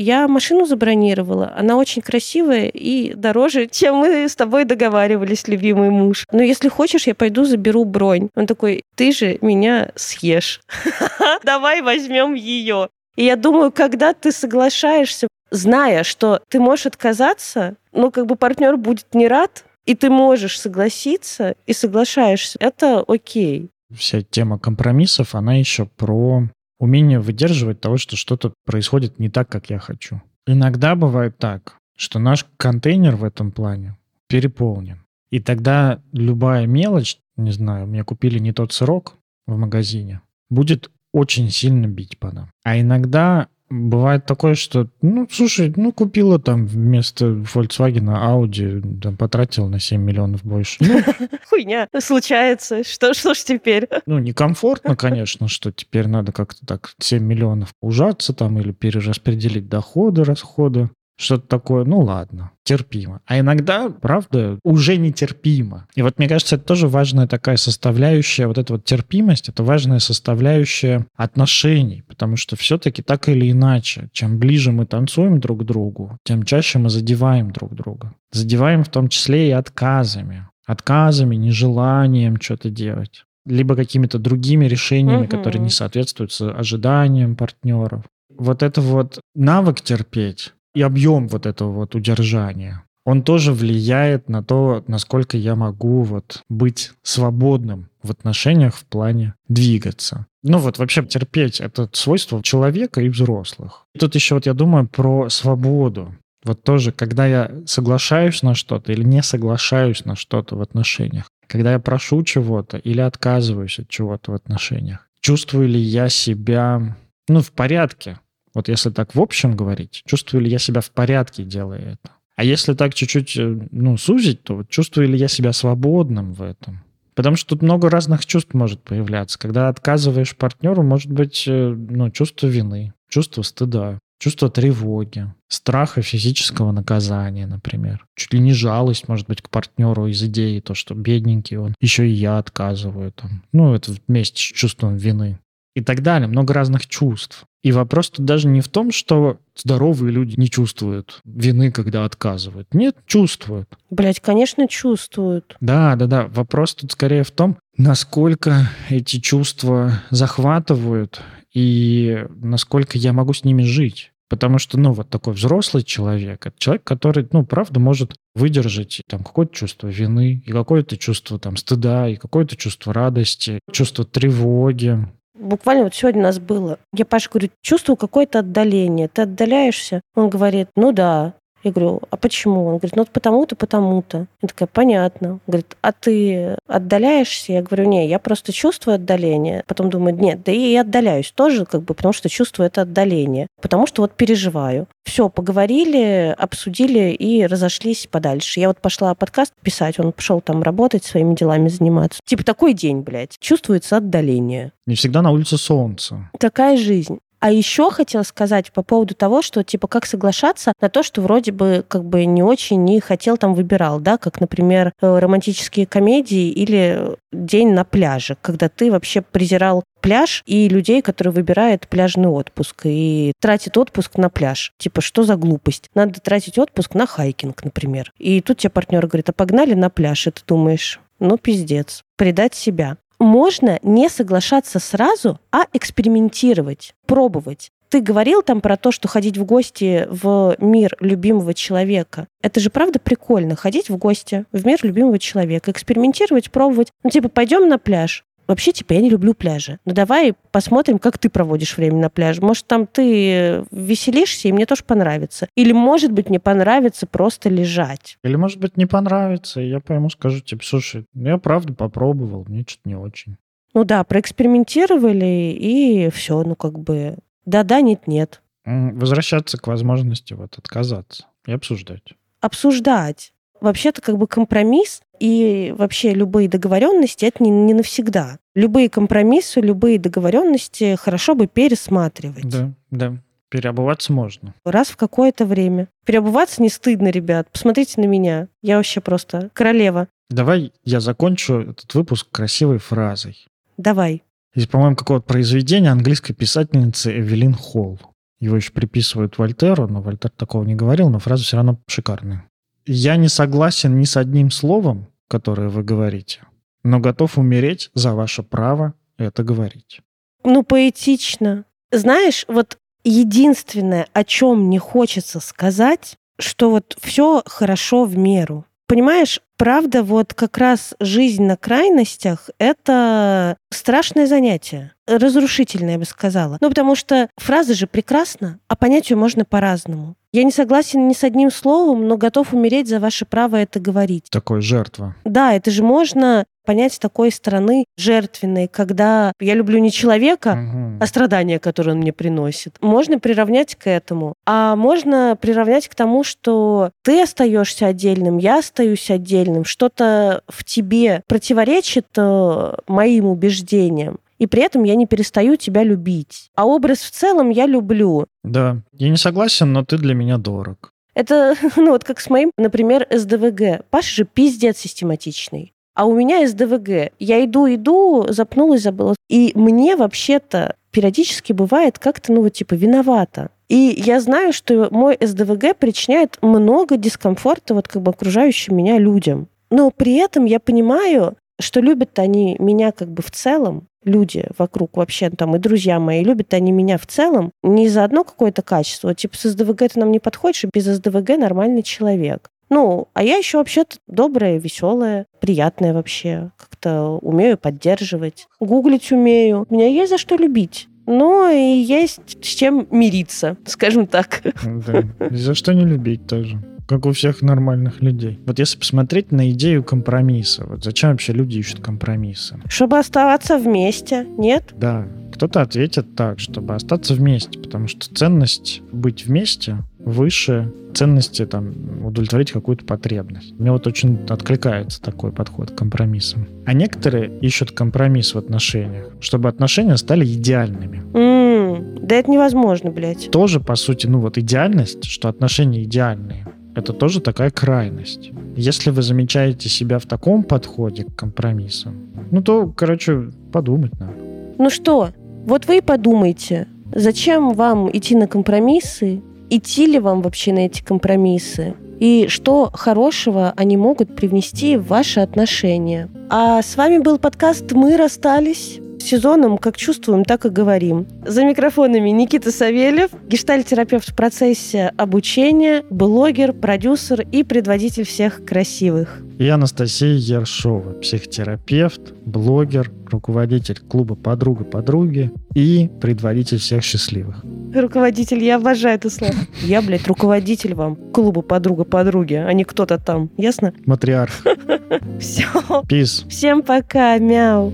[0.00, 1.52] я машину забронировала.
[1.56, 6.26] Она очень красивая и дороже, чем мы с тобой договаривались, любимый муж.
[6.32, 8.28] Но если хочешь, я пойду заберу бронь.
[8.34, 10.60] Он такой, ты же меня съешь.
[11.44, 12.88] Давай возьмем ее.
[13.16, 18.76] И я думаю, когда ты соглашаешься, зная, что ты можешь отказаться, но как бы партнер
[18.76, 23.70] будет не рад, и ты можешь согласиться и соглашаешься, это окей.
[23.94, 26.42] Вся тема компромиссов, она еще про
[26.78, 30.22] умение выдерживать того, что что-то происходит не так, как я хочу.
[30.46, 33.96] Иногда бывает так, что наш контейнер в этом плане
[34.28, 35.04] переполнен.
[35.30, 39.16] И тогда любая мелочь, не знаю, мне купили не тот сырок
[39.46, 42.50] в магазине, будет очень сильно бить по нам.
[42.64, 49.68] А иногда бывает такое, что, ну, слушай, ну, купила там вместо Volkswagen Audi, там, потратила
[49.68, 50.76] на 7 миллионов больше.
[50.80, 51.00] Ну,
[51.48, 52.84] Хуйня, случается.
[52.84, 53.88] Что, что ж теперь?
[54.06, 60.24] Ну, некомфортно, конечно, что теперь надо как-то так 7 миллионов ужаться там или перераспределить доходы,
[60.24, 63.20] расходы что-то такое, ну ладно, терпимо.
[63.26, 65.88] А иногда, правда, уже нетерпимо.
[65.96, 69.98] И вот мне кажется, это тоже важная такая составляющая, вот эта вот терпимость, это важная
[69.98, 76.16] составляющая отношений, потому что все-таки так или иначе, чем ближе мы танцуем друг к другу,
[76.22, 78.14] тем чаще мы задеваем друг друга.
[78.30, 80.46] Задеваем в том числе и отказами.
[80.66, 85.30] Отказами, нежеланием что-то делать либо какими-то другими решениями, угу.
[85.30, 88.04] которые не соответствуют ожиданиям партнеров.
[88.28, 94.44] Вот это вот навык терпеть, и объем вот этого вот удержания, он тоже влияет на
[94.44, 100.26] то, насколько я могу вот быть свободным в отношениях в плане двигаться.
[100.44, 103.86] Ну вот вообще терпеть— это свойство человека и взрослых.
[103.98, 106.14] Тут еще вот я думаю про свободу.
[106.44, 111.72] Вот тоже, когда я соглашаюсь на что-то или не соглашаюсь на что-то в отношениях, когда
[111.72, 117.50] я прошу чего-то или отказываюсь от чего-то в отношениях, чувствую ли я себя, ну, в
[117.50, 118.20] порядке,
[118.58, 122.12] вот если так в общем говорить, чувствую ли я себя в порядке, делая это?
[122.34, 126.42] А если так чуть-чуть, э, ну, сузить, то вот чувствую ли я себя свободным в
[126.42, 126.82] этом?
[127.14, 129.38] Потому что тут много разных чувств может появляться.
[129.38, 136.72] Когда отказываешь партнеру, может быть, э, ну, чувство вины, чувство стыда, чувство тревоги, страха физического
[136.72, 138.04] наказания, например.
[138.16, 142.08] Чуть ли не жалость, может быть, к партнеру из идеи, то, что бедненький он, еще
[142.08, 143.12] и я отказываю.
[143.12, 143.44] Там.
[143.52, 145.38] Ну, это вместе с чувством вины
[145.78, 146.28] и так далее.
[146.28, 147.44] Много разных чувств.
[147.62, 152.72] И вопрос тут даже не в том, что здоровые люди не чувствуют вины, когда отказывают.
[152.72, 153.68] Нет, чувствуют.
[153.90, 155.56] Блять, конечно, чувствуют.
[155.60, 156.26] Да, да, да.
[156.28, 161.20] Вопрос тут скорее в том, насколько эти чувства захватывают
[161.52, 164.12] и насколько я могу с ними жить.
[164.28, 169.24] Потому что, ну, вот такой взрослый человек, это человек, который, ну, правда, может выдержать там
[169.24, 175.08] какое-то чувство вины, и какое-то чувство там стыда, и какое-то чувство радости, чувство тревоги,
[175.38, 176.78] Буквально вот сегодня у нас было.
[176.92, 179.08] Я Паша говорю, чувствую какое-то отдаление.
[179.08, 180.00] Ты отдаляешься?
[180.16, 181.34] Он говорит, ну да.
[181.64, 182.66] Я говорю, а почему?
[182.66, 184.26] Он говорит, ну вот потому-то, потому-то.
[184.42, 185.32] Я такая, понятно.
[185.32, 187.52] Он говорит, а ты отдаляешься?
[187.52, 189.64] Я говорю, не, я просто чувствую отдаление.
[189.66, 193.48] Потом думаю, нет, да и отдаляюсь тоже, как бы, потому что чувствую это отдаление.
[193.60, 194.86] Потому что вот переживаю.
[195.04, 198.60] Все, поговорили, обсудили и разошлись подальше.
[198.60, 202.20] Я вот пошла подкаст писать, он пошел там работать, своими делами заниматься.
[202.24, 203.36] Типа такой день, блядь.
[203.40, 204.72] Чувствуется отдаление.
[204.86, 206.30] Не всегда на улице солнце.
[206.38, 207.18] Такая жизнь.
[207.40, 211.52] А еще хотела сказать по поводу того, что типа как соглашаться на то, что вроде
[211.52, 216.50] бы как бы не очень не хотел там выбирал, да, как, например, э, романтические комедии
[216.50, 222.82] или день на пляже, когда ты вообще презирал пляж и людей, которые выбирают пляжный отпуск
[222.84, 224.72] и тратят отпуск на пляж.
[224.78, 225.90] Типа, что за глупость?
[225.94, 228.12] Надо тратить отпуск на хайкинг, например.
[228.18, 232.54] И тут тебе партнер говорит, а погнали на пляж, и ты думаешь, ну, пиздец, предать
[232.54, 237.70] себя можно не соглашаться сразу, а экспериментировать, пробовать.
[237.88, 242.26] Ты говорил там про то, что ходить в гости в мир любимого человека.
[242.42, 246.92] Это же правда прикольно, ходить в гости в мир любимого человека, экспериментировать, пробовать.
[247.02, 248.24] Ну, типа, пойдем на пляж.
[248.48, 249.78] Вообще, типа, я не люблю пляжи.
[249.84, 252.40] Ну, давай посмотрим, как ты проводишь время на пляже.
[252.40, 255.48] Может, там ты веселишься, и мне тоже понравится.
[255.54, 258.18] Или, может быть, мне понравится просто лежать.
[258.24, 262.44] Или, может быть, не понравится, и я пойму, скажу тебе, слушай, ну, я правда попробовал,
[262.48, 263.36] мне что-то не очень.
[263.74, 268.42] Ну да, проэкспериментировали, и все, ну как бы да-да, нет-нет.
[268.64, 272.14] Возвращаться к возможности вот отказаться и обсуждать.
[272.40, 273.32] Обсуждать.
[273.60, 278.38] Вообще-то как бы компромисс и вообще любые договоренности это не, не навсегда.
[278.54, 282.48] Любые компромиссы, любые договоренности хорошо бы пересматривать.
[282.48, 283.16] Да, да.
[283.50, 284.54] Переобуваться можно.
[284.64, 285.88] Раз в какое-то время.
[286.04, 287.48] Переобуваться не стыдно, ребят.
[287.50, 288.48] Посмотрите на меня.
[288.62, 290.08] Я вообще просто королева.
[290.28, 293.46] Давай я закончу этот выпуск красивой фразой.
[293.78, 294.22] Давай.
[294.54, 297.98] Есть, по-моему, какого-то произведения английской писательницы Эвелин Холл.
[298.40, 302.47] Его еще приписывают Вольтеру, но Вольтер такого не говорил, но фраза все равно шикарная.
[302.88, 306.40] «Я не согласен ни с одним словом, которое вы говорите,
[306.82, 310.00] но готов умереть за ваше право это говорить».
[310.44, 311.64] Ну, поэтично.
[311.92, 318.64] Знаешь, вот единственное, о чем не хочется сказать, что вот все хорошо в меру.
[318.86, 324.92] Понимаешь, правда, вот как раз жизнь на крайностях— это страшное занятие.
[325.06, 326.56] Разрушительное, я бы сказала.
[326.62, 330.16] Ну, потому что фраза же прекрасна, а понять ее можно по-разному.
[330.32, 334.26] Я не согласен ни с одним словом, но готов умереть за ваше право это говорить.
[334.30, 335.16] Такой жертва.
[335.24, 340.98] Да, это же можно понять с такой стороны жертвенной, когда я люблю не человека, угу.
[341.00, 342.76] а страдания, которые он мне приносит.
[342.82, 344.34] Можно приравнять к этому.
[344.44, 351.22] А можно приравнять к тому, что ты остаешься отдельным, я остаюсь отдельным, что-то в тебе
[351.26, 356.50] противоречит э, моим убеждениям и при этом я не перестаю тебя любить.
[356.54, 358.26] А образ в целом я люблю.
[358.44, 360.92] Да, я не согласен, но ты для меня дорог.
[361.14, 363.84] Это, ну вот как с моим, например, СДВГ.
[363.90, 367.12] Паша же пиздец систематичный а у меня СДВГ.
[367.18, 369.16] Я иду, иду, запнулась, забыла.
[369.28, 373.50] И мне вообще-то периодически бывает как-то, ну вот типа, виновата.
[373.68, 379.48] И я знаю, что мой СДВГ причиняет много дискомфорта вот как бы окружающим меня людям.
[379.70, 384.96] Но при этом я понимаю, что любят они меня как бы в целом, люди вокруг
[384.96, 389.14] вообще там и друзья мои, любят они меня в целом не за одно какое-то качество.
[389.14, 392.50] Типа с СДВГ ты нам не подходишь, и без СДВГ нормальный человек.
[392.70, 396.50] Ну, а я еще вообще-то добрая, веселая, приятная вообще.
[396.58, 398.46] Как-то умею поддерживать.
[398.60, 399.66] Гуглить умею.
[399.70, 400.86] Меня есть за что любить.
[401.06, 404.42] Но и есть с чем мириться, скажем так.
[404.62, 408.40] Да, за что не любить тоже как у всех нормальных людей.
[408.46, 412.58] Вот если посмотреть на идею компромисса, вот зачем вообще люди ищут компромиссы?
[412.68, 414.72] Чтобы оставаться вместе, нет?
[414.74, 422.06] Да, кто-то ответит так, чтобы остаться вместе, потому что ценность быть вместе выше ценности там
[422.06, 423.52] удовлетворить какую-то потребность.
[423.58, 426.48] Мне вот очень откликается такой подход к компромиссам.
[426.64, 431.02] А некоторые ищут компромисс в отношениях, чтобы отношения стали идеальными.
[431.12, 433.30] Mm, да это невозможно, блядь.
[433.30, 438.30] Тоже, по сути, ну вот идеальность, что отношения идеальные это тоже такая крайность.
[438.56, 441.94] Если вы замечаете себя в таком подходе к компромиссам,
[442.30, 444.14] ну то, короче, подумать надо.
[444.58, 445.10] Ну что,
[445.44, 450.82] вот вы и подумайте, зачем вам идти на компромиссы, идти ли вам вообще на эти
[450.82, 456.08] компромиссы, и что хорошего они могут привнести в ваши отношения.
[456.30, 461.06] А с вами был подкаст «Мы расстались» сезоном как чувствуем, так и говорим.
[461.26, 469.22] За микрофонами Никита Савельев, гештальтерапевт в процессе обучения, блогер, продюсер и предводитель всех красивых.
[469.38, 477.44] И Анастасия Ершова, психотерапевт, блогер, руководитель клуба «Подруга подруги» и предводитель всех счастливых.
[477.72, 479.34] Руководитель, я обожаю это слово.
[479.62, 483.30] Я, блядь, руководитель вам клуба «Подруга подруги», а не кто-то там.
[483.36, 483.72] Ясно?
[483.86, 484.32] Матриарх.
[485.20, 485.46] Все.
[485.88, 486.24] Пиз.
[486.28, 487.72] Всем пока, мяу.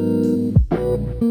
[0.00, 1.29] Thank you.